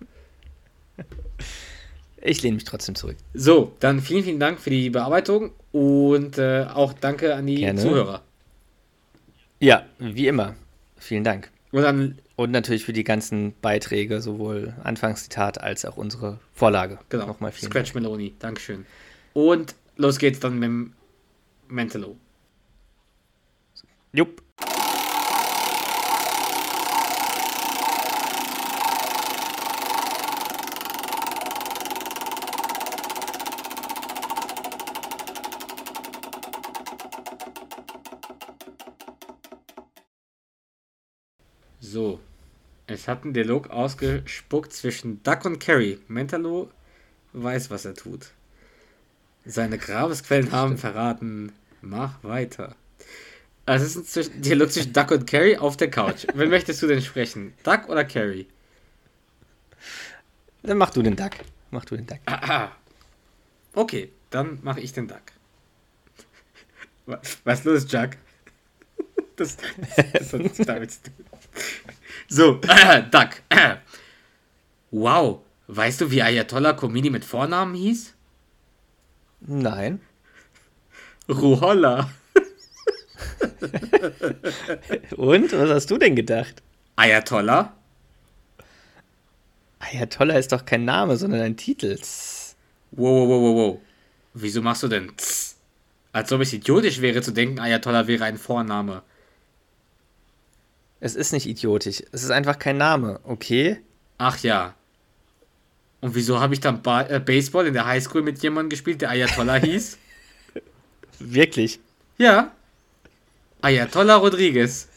[2.23, 3.17] Ich lehne mich trotzdem zurück.
[3.35, 7.81] So, dann vielen, vielen Dank für die Bearbeitung und äh, auch danke an die Gerne.
[7.81, 8.23] Zuhörer.
[9.59, 10.55] Ja, wie immer.
[10.97, 11.51] Vielen Dank.
[11.73, 16.99] Und dann, Und natürlich für die ganzen Beiträge, sowohl Anfangszitat als auch unsere Vorlage.
[17.09, 18.35] genau, Nochmal vielen Scratch Meloni.
[18.39, 18.85] Dankeschön.
[19.33, 20.93] Und los geht's dann mit dem
[21.69, 22.09] Mentalo.
[22.09, 22.19] Dank.
[24.13, 24.43] Jupp.
[41.81, 42.21] So.
[42.87, 45.99] Es hat ein Dialog ausgespuckt zwischen Duck und Carrie.
[46.09, 46.71] Mentalo
[47.33, 48.31] weiß, was er tut.
[49.45, 51.53] Seine Grabesquellen haben verraten.
[51.83, 52.77] Mach weiter.
[53.67, 56.27] Also es ist ein Dialog zwischen Duck und Carrie auf der Couch.
[56.35, 57.53] Wen möchtest du denn sprechen?
[57.63, 58.47] Duck oder Carrie?
[60.63, 61.33] Dann mach du den Duck.
[61.71, 62.19] Mach du den Duck.
[62.27, 62.73] Aha.
[63.75, 65.23] Okay, dann mache ich den Duck.
[67.07, 68.17] Wa- Was ist los, Jack?
[69.37, 69.57] Das,
[70.13, 71.25] das hat nichts damit zu tun.
[72.31, 73.43] So, äh, Duck.
[73.51, 73.77] Äh.
[74.93, 78.13] Wow, weißt du, wie Ayatollah Khomeini mit Vornamen hieß?
[79.43, 80.01] Nein.
[81.29, 82.11] Ruhollah.
[85.17, 85.53] Und?
[85.53, 86.61] Was hast du denn gedacht?
[86.97, 87.73] Ayatollah?
[89.79, 91.97] Ayatollah ist doch kein Name, sondern ein Titel.
[92.91, 93.81] Wow, wow, wow, wow, wow.
[94.35, 95.57] Wieso machst du denn tss?
[96.11, 99.05] Als ob es idiotisch wäre zu denken, Ayatollah wäre ein Vorname.
[101.01, 102.03] Es ist nicht idiotisch.
[102.13, 103.81] Es ist einfach kein Name, okay?
[104.19, 104.75] Ach ja.
[106.03, 109.11] Und wieso habe ich dann ba äh, Baseball in der Highschool mit jemandem gespielt, der
[109.11, 109.99] Ayatollah hieß?
[111.19, 111.81] Wirklich?
[112.19, 112.53] Ja.
[113.63, 114.89] Ayatollah Rodriguez.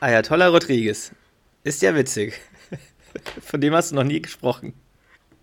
[0.00, 1.10] Ayatollah Rodriguez.
[1.64, 2.34] Ist ja witzig.
[3.42, 4.74] Von dem hast du noch nie gesprochen.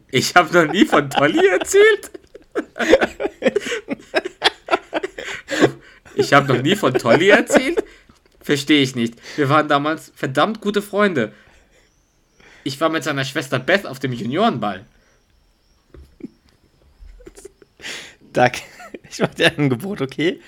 [0.09, 2.11] Ich habe noch nie von Tolly erzählt.
[6.13, 7.83] Ich habe noch nie von Tolly erzählt?
[8.43, 9.15] Verstehe ich nicht.
[9.37, 11.33] Wir waren damals verdammt gute Freunde.
[12.65, 14.85] Ich war mit seiner Schwester Beth auf dem Juniorenball.
[18.33, 18.51] Doug,
[19.09, 20.41] ich mache dir ein Angebot, okay?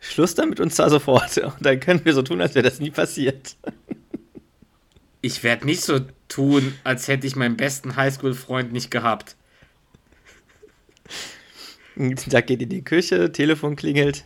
[0.00, 1.38] Schluss damit uns da sofort.
[1.38, 3.56] Und dann können wir so tun, als wäre das nie passiert.
[5.20, 9.36] Ich werde nicht so tun, als hätte ich meinen besten Highschool-Freund nicht gehabt.
[11.96, 14.24] Doug geht in die Küche, Telefon klingelt.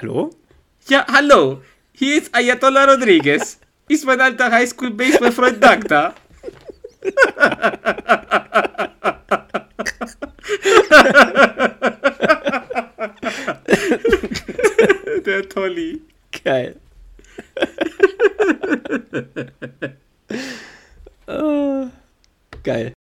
[0.00, 0.30] Hallo?
[0.88, 1.62] Ja, hallo.
[1.98, 3.58] Hier ist Ayatollah Rodriguez.
[3.88, 6.14] Ist mein alter Highschool-Baseball-Freund Dagda.
[15.26, 16.00] Der Tolli.
[16.44, 16.76] Geil.
[22.62, 22.92] geil.